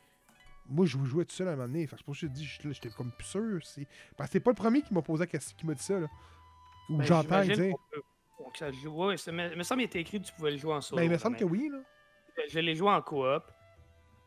[0.67, 1.87] moi, je jouais tout seul à un moment donné.
[1.87, 3.59] C'est pour ça que je te dis, j'étais comme plus sûr.
[4.17, 5.99] Parce que c'est pas le premier qui m'a posé la question, qui m'a dit ça.
[5.99, 6.07] Là.
[6.89, 7.75] Ou ben, j'entends dire.
[8.39, 10.73] Donc, ça joue, ouais, mais, me semble qu'il était écrit que tu pouvais le jouer
[10.73, 10.99] en solo.
[10.99, 11.69] Ben, il me semble que oui.
[11.71, 11.79] Là.
[12.49, 13.43] Je l'ai joué en coop.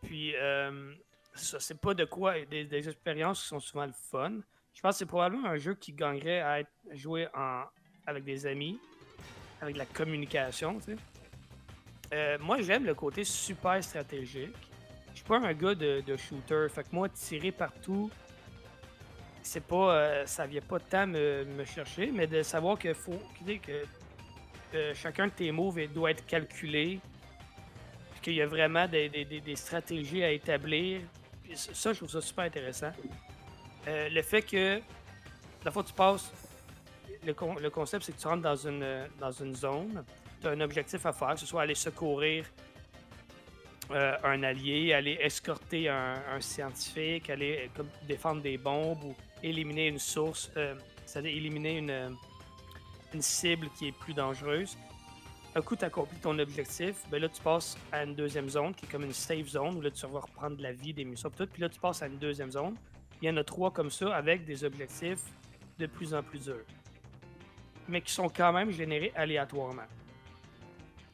[0.03, 0.95] Puis, euh,
[1.35, 2.45] ça, c'est pas de quoi.
[2.45, 4.41] Des, des expériences qui sont souvent le fun.
[4.75, 7.65] Je pense que c'est probablement un jeu qui gagnerait à être joué en,
[8.07, 8.79] avec des amis,
[9.61, 10.79] avec la communication.
[10.79, 10.97] Tu sais.
[12.15, 14.55] Euh, moi, j'aime le côté super stratégique.
[15.11, 16.69] Je suis pas un gars de, shooter.
[16.71, 18.11] Fait que moi, tirer partout,
[19.43, 19.95] c'est pas.
[19.95, 23.19] Euh, ça vient pas tant me, me chercher, mais de savoir qu'il faut.
[23.45, 23.85] Que,
[24.75, 27.01] euh, chacun de tes moves doit être calculé,
[28.13, 31.01] puis qu'il y a vraiment des, stratégies à établir.
[31.55, 32.93] Ça, je trouve ça super intéressant.
[33.87, 34.81] Euh, le fait que,
[35.65, 36.31] la fois tu passes,
[37.25, 40.05] le, con- le concept, c'est que tu rentres dans une, zone,
[40.41, 42.45] tu as un objectif à faire, que ce soit aller secourir
[43.91, 47.71] euh, un allié, aller escorter un, scientifique, aller
[48.07, 50.51] défendre des bombes ou éliminer une source,
[51.07, 52.17] c'est-à-dire éliminer une,
[53.15, 54.77] une cible qui est plus dangereuse.
[55.55, 58.85] Un coup, tu accomplis ton objectif, ben là, tu passes à une deuxième zone qui
[58.85, 61.31] est comme une safe zone où là, tu vas reprendre de la vie, des munitions,
[61.31, 61.47] tout.
[61.47, 62.75] Puis là, tu passes à une deuxième zone.
[63.21, 65.23] Il y en a trois comme ça avec des objectifs
[65.79, 66.65] de plus en plus durs.
[67.89, 69.83] Mais qui sont quand même générés aléatoirement.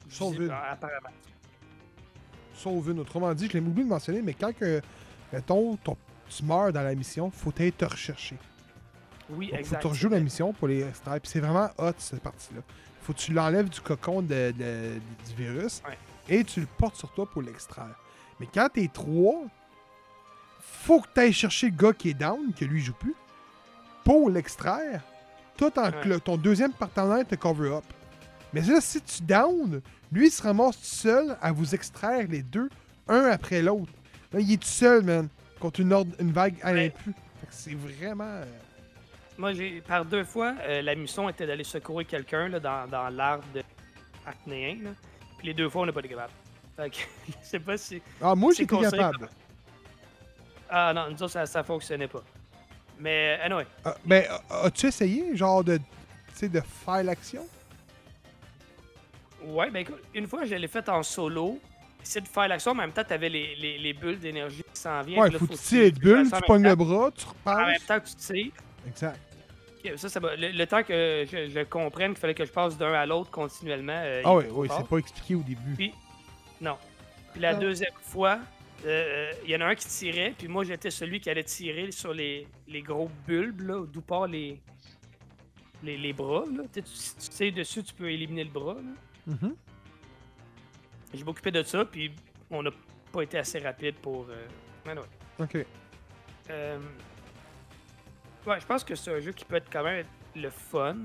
[0.09, 0.51] Sauf une.
[0.51, 1.11] Apparemment.
[2.55, 2.99] Sauf une.
[3.01, 4.83] Autrement dit, je l'ai oublié de mentionner, mais quand que,
[5.33, 5.97] mettons, ton-
[6.29, 8.37] tu meurs dans la mission, faut être te rechercher.
[9.31, 9.77] Oui, Donc, faut exact.
[9.79, 11.21] que tu rejoues la mission pour les extraire.
[11.21, 12.61] Puis c'est vraiment hot, cette partie-là.
[13.03, 14.99] Faut que tu l'enlèves du cocon de- de-
[15.29, 15.99] du virus Ouais.
[16.29, 17.95] et tu le portes sur toi pour l'extraire.
[18.41, 19.43] Mais quand t'es trois,
[20.61, 23.15] faut que tu ailles chercher le gars qui est down, que lui joue plus,
[24.05, 25.03] pour l'extraire.
[25.57, 26.21] Tout en Ouais.
[26.21, 27.85] ton deuxième partenaire te cover up.
[28.53, 29.81] Mais là, si tu down,
[30.13, 32.69] lui, il se ramasse tout seul à vous extraire les deux,
[33.09, 33.93] un après l'autre.
[34.33, 35.29] Là, il est tout seul, man,
[35.61, 36.93] contre une, ordre- une vague à Ouais.
[37.07, 37.11] que
[37.51, 38.41] c'est vraiment.
[39.37, 42.89] Euh, Moi, j'ai par deux fois, euh, la mission était d'aller secourir quelqu'un là, dans,
[42.89, 43.63] dans l'arbre de
[44.27, 44.79] acnéen.
[44.85, 44.91] là.
[45.39, 46.33] Puis les deux fois, on n'a pas été capable.
[46.77, 46.97] Fait que,
[47.29, 48.01] je sais pas si.
[48.21, 49.29] Ah, moi, C'est j'étais capable.
[50.71, 52.23] Ah non, nous autres, ça, ça fonctionnait pas.
[52.99, 55.83] Mais, anyway, Ah, ben, a- as-tu essayé, genre, de, tu
[56.35, 57.47] sais, de faire l'action?
[59.45, 61.61] ouais, ben écoute, une fois, je l'ai fait en solo.
[62.03, 64.81] Essayer de faire l'action, mais en même temps, t'avais les, les, les bulles d'énergie qui
[64.81, 65.21] s'en viennent.
[65.21, 67.87] Ouais, là, faut tu tires de tu pognes le bras, tu En même repasses.
[67.87, 68.53] temps tu tires.
[68.87, 69.19] Exact.
[69.97, 70.35] Ça, ça va.
[70.35, 73.31] Le, le temps que je, je comprenne qu'il fallait que je passe d'un à l'autre
[73.31, 73.93] continuellement.
[74.03, 75.75] euh, Ah oui, oui, c'est pas expliqué au début.
[75.77, 75.93] Puis,
[76.61, 76.79] non.
[77.33, 78.39] Puis la deuxième fois,
[78.87, 81.91] euh, il y en a un qui tirait, puis moi j'étais celui qui allait tirer
[81.91, 84.59] sur les, les gros bulbes, là, d'où part les,
[85.83, 86.45] les, les bras.
[86.57, 86.63] Là.
[86.73, 88.75] Tu, si tu sais dessus, tu peux éliminer le bras.
[88.77, 89.35] là.
[89.35, 89.55] Mhm.
[91.13, 92.11] Je m'occupais de ça, puis
[92.51, 92.71] on n'a
[93.13, 94.27] pas été assez rapide pour.
[94.31, 94.47] euh,
[94.87, 95.01] mais ouais.
[95.41, 95.59] Ok.
[96.51, 96.79] Euh,
[98.47, 100.97] ouais, je pense que c'est un jeu qui peut être quand même le fun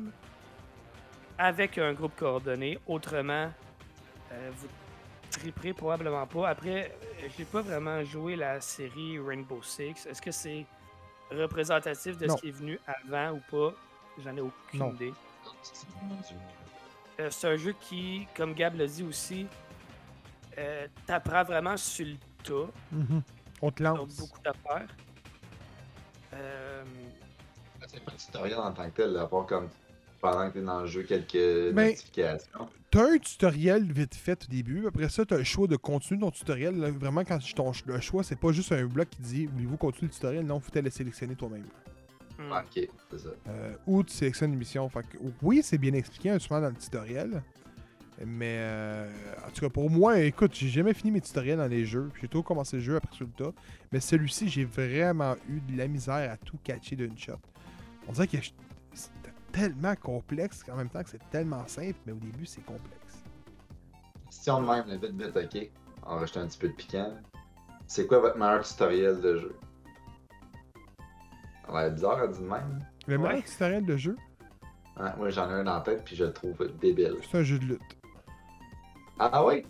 [1.38, 2.80] avec un groupe coordonné.
[2.88, 3.52] Autrement,
[4.32, 4.68] euh, vous
[5.32, 6.50] triperez probablement pas.
[6.50, 6.92] Après,
[7.24, 10.06] euh, j'ai pas vraiment joué la série Rainbow Six.
[10.06, 10.66] Est-ce que c'est
[11.32, 12.36] représentatif de Non.
[12.36, 13.74] ce qui est venu avant ou pas?
[14.24, 14.94] J'en ai aucune Non.
[14.94, 15.14] idée.
[17.20, 19.48] Euh, c'est un jeu qui, comme Gab l'a dit aussi,
[20.58, 22.72] euh, t'apprend vraiment sur le tas.
[22.92, 23.22] Mhm.
[23.62, 24.16] On te lance.
[24.18, 24.88] beaucoup d'affaires.
[26.34, 26.84] Euh,
[27.98, 29.68] pas un tutoriel en tant que tel, à part comme
[30.22, 32.70] pendant que t'es dans le jeu, quelques Ben, notifications.
[32.92, 34.86] T'as un tutoriel vite fait au début.
[34.88, 36.78] Après ça, t'as le choix de continuer ton tutoriel.
[36.78, 39.78] Là, vraiment, quand je ton le choix, c'est pas juste un bloc qui dit Voulez-vous
[39.78, 40.46] continuer le tutoriel?
[40.46, 41.64] Non, faut le sélectionner toi-même.
[42.38, 42.52] hmm.
[42.52, 43.30] Ah, Ok, c'est ça.
[43.48, 44.90] Euh, ou tu sélectionnes une mission.
[44.90, 47.42] Fait que, oui, c'est bien expliqué, un souvent dans le tutoriel.
[48.26, 49.10] Mais euh,
[49.48, 52.10] en tout cas, pour moi, écoute, j'ai jamais fini mes tutoriels dans les jeux.
[52.20, 53.54] J'ai toujours commencé le jeu après sur le tas.
[53.94, 57.38] Mais celui-ci, j'ai vraiment eu de la misère à tout catcher d'une shot.
[58.10, 58.38] On dirait que
[58.94, 63.24] c'était tellement complexe qu'en même temps que c'est tellement simple, mais au début, c'est complexe.
[64.26, 65.70] Question de même, là, vite, vite, ok.
[66.06, 67.14] On va rajouter un petit peu de piquant.
[67.86, 69.56] C'est quoi votre meilleur tutoriel de jeu?
[71.68, 72.80] Ça a bizarre à dire de même.
[73.08, 73.28] Le Ouais.
[73.30, 74.18] meilleur tutoriel de jeu,
[75.02, 77.16] Hein, moi, j'en ai un la tête, puis je le trouve débile.
[77.32, 77.98] c'est un jeu de lutte.
[79.18, 79.66] Ah oui?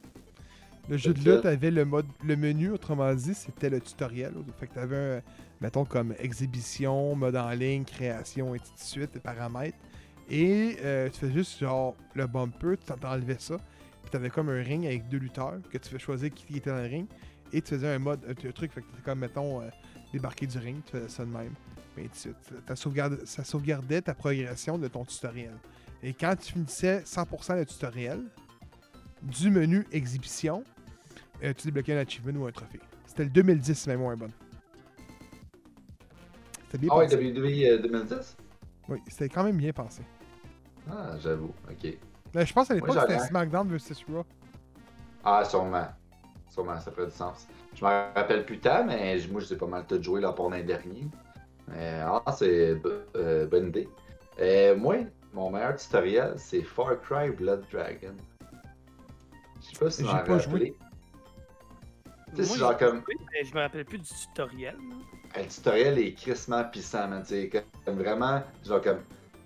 [0.90, 4.34] Le jeu de lutte avait le mode, le menu, autrement dit, c'était le tutoriel.
[4.60, 5.22] Fait que t'avais un,
[5.62, 9.78] mettons, comme exhibition, mode en ligne, création, et ainsi de suite, et paramètres.
[10.30, 13.58] Et euh, tu fais juste, genre, le bumper, tu t'enlevais ça.
[14.02, 16.78] Puis t'avais comme un ring avec deux lutteurs, que tu fais choisir qui était dans
[16.78, 17.08] le ring.
[17.54, 19.70] Et tu faisais un mode, un, un truc, fait que t'étais comme, mettons, euh,
[20.14, 21.54] débarquer du ring, tu faisais ça de même.
[21.98, 22.36] De suite.
[22.66, 25.52] Ta sauvegarde- ça sauvegardait ta progression de ton tutoriel.
[26.02, 28.22] Et quand tu finissais 100% le tutoriel,
[29.22, 30.64] du menu exhibition,
[31.44, 32.80] euh, tu débloquais un achievement ou un trophée.
[33.06, 34.32] C'était le 2010, même moins bonne.
[36.66, 37.18] C'était bien Ah oui, pensé.
[37.18, 38.38] WWE euh, 2010?
[38.90, 40.04] Oui, c'était quand même bien pensé.
[40.90, 41.94] Ah, j'avoue, ok.
[42.34, 44.24] Mais je pense qu'à l'époque, c'était SmackDown vs Raw.
[45.24, 45.88] Ah, sûrement.
[46.50, 47.48] Sûrement, ça ferait du sens.
[47.76, 50.64] Je me rappelle plus tant, mais moi, j'ai pas mal tout joué là pour l'an
[50.64, 51.08] dernier.
[51.68, 52.82] Mais, ah, c'est
[53.16, 53.88] euh, bonne idée.
[54.40, 54.96] Euh, moi,
[55.34, 58.16] mon meilleur tutoriel, c'est Far Cry Blood Dragon.
[59.62, 60.76] Je sais pas si vous J'ai en pas joué.
[62.36, 63.04] Tu sais, c'est genre comme.
[63.34, 64.76] mais je me rappelle plus du tutoriel.
[64.76, 65.42] là.
[65.42, 67.24] Le tutoriel est crissement puissant, man.
[67.24, 69.00] Tu sais, comme vraiment, genre comme.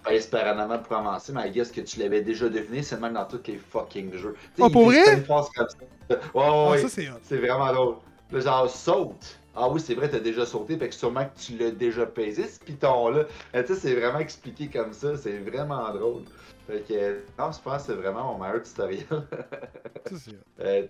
[0.05, 3.13] Space Paranama pour commencer, mais I guess que tu l'avais déjà deviné, c'est le même
[3.13, 4.35] dans tous les fucking jeux.
[4.59, 5.17] Ah, pour il fait vrai?
[5.19, 5.77] une phrase comme ça.
[6.09, 6.87] Ouais, ouais, Ah, ouais.
[7.23, 7.95] c'est vraiment drôle.
[8.31, 9.39] Là, genre, saute.
[9.55, 12.45] Ah oui, c'est vrai, t'as déjà sauté, fait que sûrement que tu l'as déjà pesé,
[12.47, 13.25] ce piton-là.
[13.53, 16.23] Mais Tu sais, c'est vraiment expliqué comme ça, c'est vraiment drôle.
[16.67, 19.05] Fait que, non, je pense que c'est vraiment mon meilleur tutoriel.
[19.09, 20.31] Ça, c'est.
[20.59, 20.87] Euh,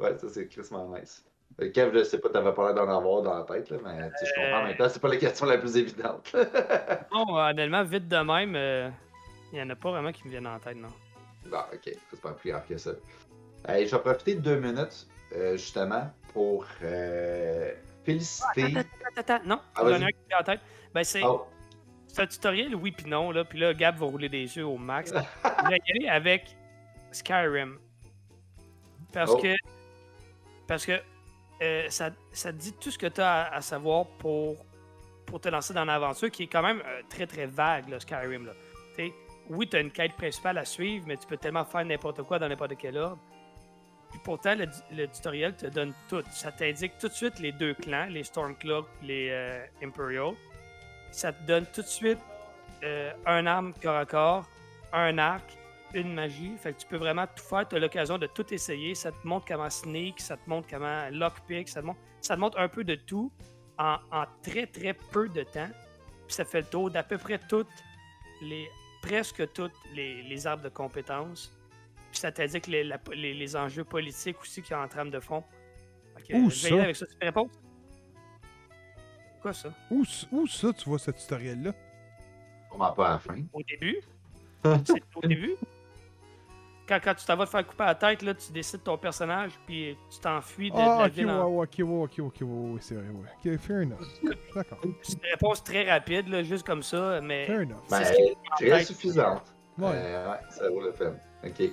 [0.00, 1.24] ouais, ça, c'est Christmas nice.
[1.60, 4.10] Euh, Kev, je sais pas, t'avais pas l'air d'en avoir dans la tête, là, mais
[4.24, 6.32] je comprends en même temps, c'est pas la question la plus évidente.
[7.12, 8.88] Non, honnêtement, vite de même, euh,
[9.52, 10.88] il y en a pas vraiment qui me viennent en tête, non.
[11.46, 12.92] Bon, ok, c'est pas plus grave que ça.
[13.68, 17.72] Je vais profiter de deux minutes, euh, justement, pour euh,
[18.04, 18.64] féliciter.
[18.76, 18.80] Attends,
[19.16, 20.60] attends, attends, non, Ah, j'en ai un qui me vient en tête.
[20.94, 21.46] Ben, c'est Oh,
[22.06, 24.76] c'est un tutoriel, oui puis non, là, puis là, Gab va rouler des yeux au
[24.78, 25.12] max.
[25.64, 26.56] Je vais y aller avec
[27.10, 27.78] Skyrim.
[29.12, 29.38] Parce Oh.
[29.38, 29.54] que.
[30.66, 30.92] Parce que
[31.62, 34.56] euh, ça, te dit tout ce que tu as à, savoir pour,
[35.26, 38.46] pour te lancer dans l'aventure, qui est quand même euh, très très vague, là, Skyrim.
[38.46, 38.52] Là.
[39.50, 42.38] Oui, tu as une quête principale à suivre, mais tu peux tellement faire n'importe quoi
[42.38, 43.18] dans n'importe quel ordre.
[44.10, 46.22] Puis pourtant, le, tutoriel te donne tout.
[46.30, 50.34] Ça t'indique tout de suite les deux clans, les Stormcloak les euh, Imperial.
[51.10, 52.18] Ça te donne tout de suite
[53.26, 54.48] un arme corps à corps,
[54.92, 55.57] un arc,
[55.94, 56.56] une magie.
[56.58, 57.66] Fait que tu peux vraiment tout faire.
[57.68, 58.94] Tu as l'occasion de tout essayer.
[58.94, 62.40] Ça te montre comment sneak, ça te montre comment lockpick, ça te montre, ça te
[62.40, 63.32] montre un peu de tout
[63.78, 65.68] en, en très très peu de temps.
[66.26, 67.68] Puis ça fait le tour d'à peu près toutes
[68.42, 68.68] les
[69.02, 71.52] presque toutes les, les arbres de compétences.
[72.10, 75.20] Puis ça t'indique les, la- les, les enjeux politiques aussi y a en trame de
[75.20, 75.44] fond.
[76.16, 76.82] Fait que, Où ça?
[76.82, 77.06] avec ça.
[77.06, 77.48] Tu réponds?
[79.40, 79.72] Quoi ça?
[79.90, 81.72] Où, où ça, tu vois ce tutoriel-là?
[82.68, 83.40] sûrement pas à la fin.
[83.52, 84.00] Au début?
[84.84, 85.54] C'est au début?
[86.88, 89.52] Quand, quand tu t'en vas te faire couper la tête, là, tu décides ton personnage,
[89.66, 91.26] puis tu t'enfuis de, de Ah, la ok, ville.
[91.26, 93.52] ouais, en- ouais, ok, ouais, ok, ok, ouais, ouais, c'est vrai, ouais.
[93.52, 93.98] Ok, fair enough.
[94.54, 94.78] D'accord.
[95.02, 97.76] C'est une réponse très rapide, là, juste comme ça, mais Fair enough.
[97.88, 98.86] C'est Ben, très tête.
[98.86, 99.42] suffisante.
[99.78, 99.90] Ouais.
[99.92, 101.18] Euh, ouais, ça vaut le peine.
[101.44, 101.70] OK.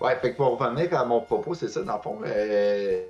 [0.00, 3.02] Ouais, fait que pour revenir à mon propos, c'est ça, dans le fond, euh,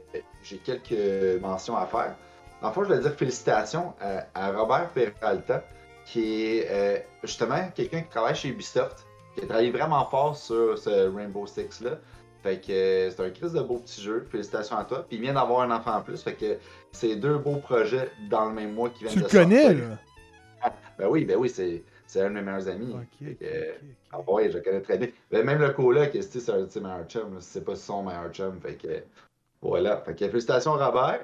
[0.42, 2.14] j'ai quelques mentions à faire.
[2.62, 5.62] Dans le fond, je vais dire félicitations à, à Robert Peralta,
[6.06, 10.78] qui est euh, justement quelqu'un qui travaille chez Ubisoft, qui a travaillé vraiment fort sur
[10.78, 11.98] ce Rainbow Six-là.
[12.42, 14.26] Fait que euh, c'est un crise de beau petit jeu.
[14.30, 15.04] Félicitations à toi.
[15.08, 16.22] Puis il vient d'avoir un enfant en plus.
[16.22, 16.58] Fait que
[16.92, 19.88] c'est deux beaux projets dans le même mois qui viennent Tu de le connais, sortir.
[20.62, 20.72] là?
[20.98, 22.94] Ben oui, ben oui, c'est c'est un de mes meilleurs amis.
[22.94, 23.28] Ok,
[24.12, 25.08] ah ouais, je le connais très bien.
[25.30, 27.36] Ben, même le coloc, tu c'est un de ses meilleurs chums.
[27.40, 28.60] C'est pas son meilleur chum.
[28.60, 29.02] Fait que
[29.60, 29.96] voilà.
[30.02, 31.20] Fait que félicitations Robert.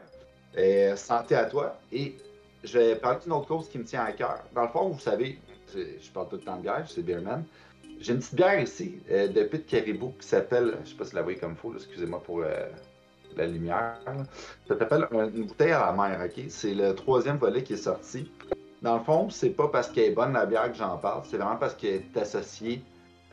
[0.56, 1.78] Et santé à toi.
[1.92, 2.16] Et
[2.64, 4.42] je vais parler d'une autre cause qui me tient à cœur.
[4.52, 5.38] Dans le fond, vous savez,
[5.72, 7.44] je, je parle tout le temps de bière, c'est Beerman.
[8.00, 11.14] J'ai une petite bière ici euh, de Pit Caribou qui s'appelle, je sais pas si
[11.14, 12.66] la voyez comme faux, excusez-moi pour euh,
[13.36, 13.98] la lumière.
[14.66, 16.44] Ça s'appelle un- une bouteille à la mer, ok?
[16.48, 18.30] C'est le troisième volet qui est sorti.
[18.80, 21.36] Dans le fond, c'est pas parce qu'elle est bonne la bière que j'en parle, c'est
[21.36, 22.82] vraiment parce qu'elle est associée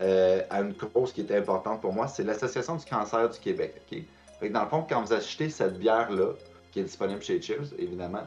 [0.01, 3.81] euh, à une cause qui est importante pour moi, c'est l'Association du cancer du Québec.
[3.89, 3.99] ok?
[4.39, 6.33] Fait que dans le fond, quand vous achetez cette bière-là,
[6.71, 8.23] qui est disponible chez Cheers, évidemment,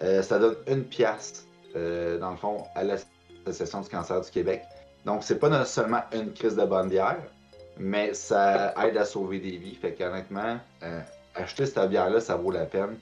[0.00, 4.62] ça donne une pièce, dans le fond, à l'Association du cancer du Québec.
[5.04, 7.22] Donc, c'est pas seulement une crise de bonne bière,
[7.78, 9.74] mais ça aide à sauver des vies.
[9.74, 11.00] Fait qu'honnêtement, euh,
[11.34, 12.98] acheter cette bière-là, ça vaut la peine.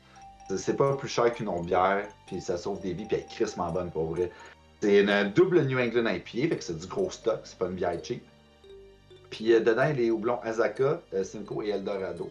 [0.56, 3.28] C'est- pas plus cher qu'une autre bière, puis ça sauve des vies, puis elle est
[3.28, 4.30] crissement bonne pour vrai.
[4.80, 7.74] C'est une double New England IPA, fait que c'est du gros stock, c'est pas une
[7.74, 8.24] bière cheap.
[9.30, 12.30] Puis euh, dedans, il y a les houblons Azaka, euh, Simcoe et Eldorado.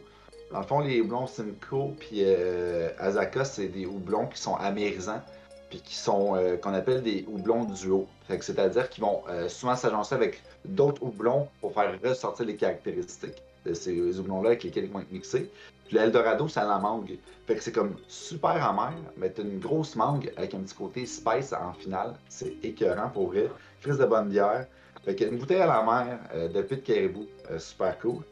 [0.52, 5.22] Dans le fond, les houblons Simcoe puis euh, Azaka, c'est des houblons qui sont amérisants,
[5.70, 8.08] puis qui sont, euh, qu'on appelle des houblons duo.
[8.28, 13.74] C'est-à-dire qu'ils vont euh, souvent s'agencer avec d'autres houblons pour faire ressortir les caractéristiques de
[13.74, 15.50] ces houblons-là avec lesquels ils vont être mixés.
[15.88, 17.18] Puis l'Eldorado, c'est à la mangue.
[17.46, 21.06] Fait que c'est comme super amer, mais t'as une grosse mangue avec un petit côté
[21.06, 22.14] spice en finale.
[22.30, 23.50] C'est écœurant pour vrai.
[23.82, 24.66] Crise de bonne bière.
[25.04, 28.24] Fait que une bouteille à la mer euh, de Pit Caribou, euh, super cool.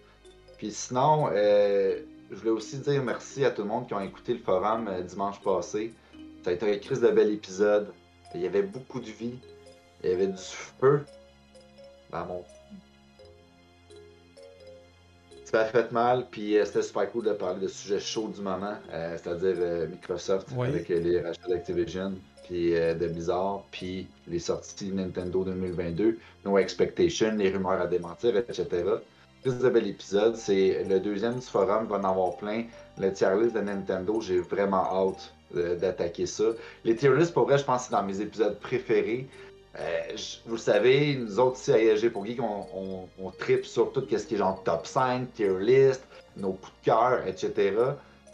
[0.57, 4.39] Puis sinon, je voulais aussi dire merci à tout le monde qui ont écouté le
[4.39, 5.93] forum dimanche passé.
[6.47, 7.89] Ça a été un crise de bel épisode.
[8.33, 9.37] Il y avait beaucoup de vie.
[10.01, 11.03] Il y avait du feu
[12.09, 12.45] dans mon
[15.43, 18.39] ça a fait mal, puis euh, c'était super cool de parler de sujets chauds du
[18.39, 20.67] moment, euh, c'est-à-dire euh, Microsoft Oui.
[20.69, 22.13] avec les rachats d'Activision,
[22.45, 28.65] puis de Blizzard, puis les sorties Nintendo 2022, No Expectation, les rumeurs à démentir, etc.
[29.41, 32.63] Plus de bel épisode, c'est le deuxième du forum, il va en avoir plein.
[32.97, 36.43] Le tier list de Nintendo, j'ai vraiment hâte d'attaquer ça.
[36.83, 39.27] Les tier lists, pour vrai, je pense que c'est dans mes épisodes préférés.
[39.79, 43.31] Euh, je- vous le savez, nous autres ici à ESG pour Geek, on, on, on
[43.31, 46.03] tripe sur tout ce qui est genre top 5, tier list,
[46.35, 47.73] nos coups de cœur, etc.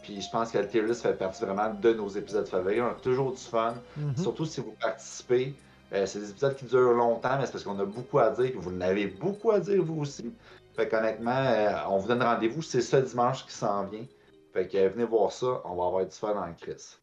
[0.03, 2.81] Puis je pense que le tier list fait partie vraiment de nos épisodes favoris.
[2.81, 4.15] On a toujours du fun, Mhm.
[4.18, 5.53] surtout si vous participez.
[5.94, 8.52] Euh, c'est des épisodes qui durent longtemps, mais c'est parce qu'on a beaucoup à dire.
[8.56, 10.34] Vous en avez beaucoup à dire, vous aussi.
[10.76, 12.61] Fait qu'honnêtement, euh, on vous donne rendez-vous.
[12.64, 14.06] C'est ce dimanche qui s'en vient.
[14.53, 15.61] Fait que euh, venez voir ça.
[15.65, 16.98] On va avoir du fun le Chris.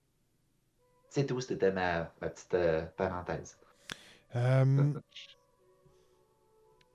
[1.10, 1.40] C'est tout.
[1.40, 3.58] C'était ma, ma petite euh, parenthèse.
[4.36, 4.92] Euh,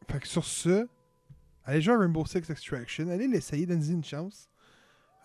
[0.10, 0.88] fait que sur ce,
[1.66, 3.10] allez jouer à Rainbow Six Extraction.
[3.10, 4.50] Allez l'essayer, donnez-y une chance.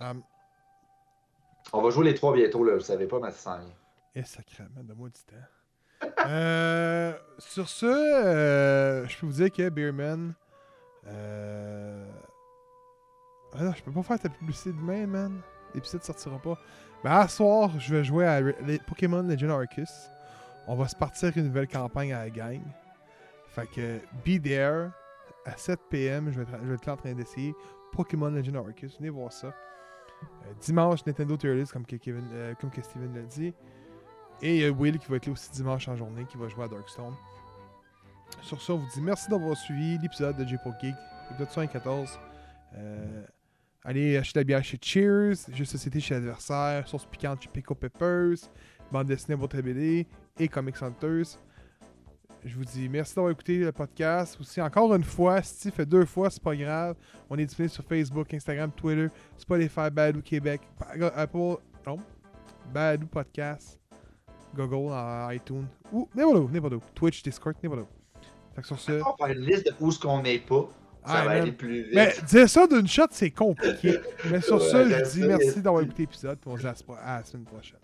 [0.01, 0.15] Euh,
[1.73, 2.75] On va jouer les trois bientôt, là.
[2.75, 3.75] Vous savez pas, mais ça s'en vient.
[4.17, 5.37] et sacrément, donne-moi du temps.
[6.27, 10.35] Euh, sur ce, euh, je peux vous dire que Beerman.
[13.53, 15.41] Ah non, je peux pas faire ta publicité demain, man.
[15.75, 16.59] L'épisode sortira pas.
[17.05, 18.40] Mais à soir, je vais jouer à
[18.86, 20.10] Pokémon Legend Arceus.
[20.66, 22.60] On va se partir une nouvelle campagne à la gang.
[23.48, 24.90] Fait que be there.
[25.47, 27.55] À 7 pm, je vais, être- là en train d'essayer
[27.93, 28.97] Pokémon Legend Arceus.
[28.98, 29.48] Venez voir ça.
[29.48, 33.55] Euh, dimanche, Nintendo List, comme Kevin, euh, comme Steven l'a dit.
[34.43, 36.48] Et il y a Will qui va être là aussi dimanche en journée, qui va
[36.48, 37.14] jouer à Darkstone.
[38.43, 40.74] Sur ça, on vous dit merci d'avoir suivi l'épisode de J-Pop
[41.31, 42.18] épisode 74.
[42.77, 43.24] Euh,
[43.85, 48.39] allez acheter la bière chez Cheers, jeux société chez Adversaire, sauce piquante chez Pico Peppers,
[48.90, 50.07] bande dessinée votre BD
[50.39, 51.39] et Comics Hunters.
[52.44, 54.39] Je vous dis merci d'avoir écouté le podcast.
[54.40, 56.97] Aussi, encore une fois, si tu fait deux fois, c'est pas grave.
[57.28, 60.62] On est disponible sur Facebook, Instagram, Twitter, Spotify, Badou Québec,
[61.15, 61.98] Apple, non,
[62.73, 63.78] Badou Podcast,
[64.55, 66.82] Google, euh, iTunes, ou n'importe où, n'importe où.
[66.94, 67.89] Twitch, Discord, n'importe où.
[68.55, 68.93] Fait que sur ce.
[68.93, 70.66] On va faire une liste de où ce qu'on n'est pas.
[71.06, 71.43] Ça Ah, va man.
[71.43, 71.93] aller plus vite.
[71.94, 73.98] Mais dire ça d'une shot, c'est compliqué.
[74.31, 76.39] Mais sur Ouais, ça, je dis merci d'avoir écouté l'épisode.
[76.47, 76.62] On se
[77.02, 77.78] à la semaine prochaine.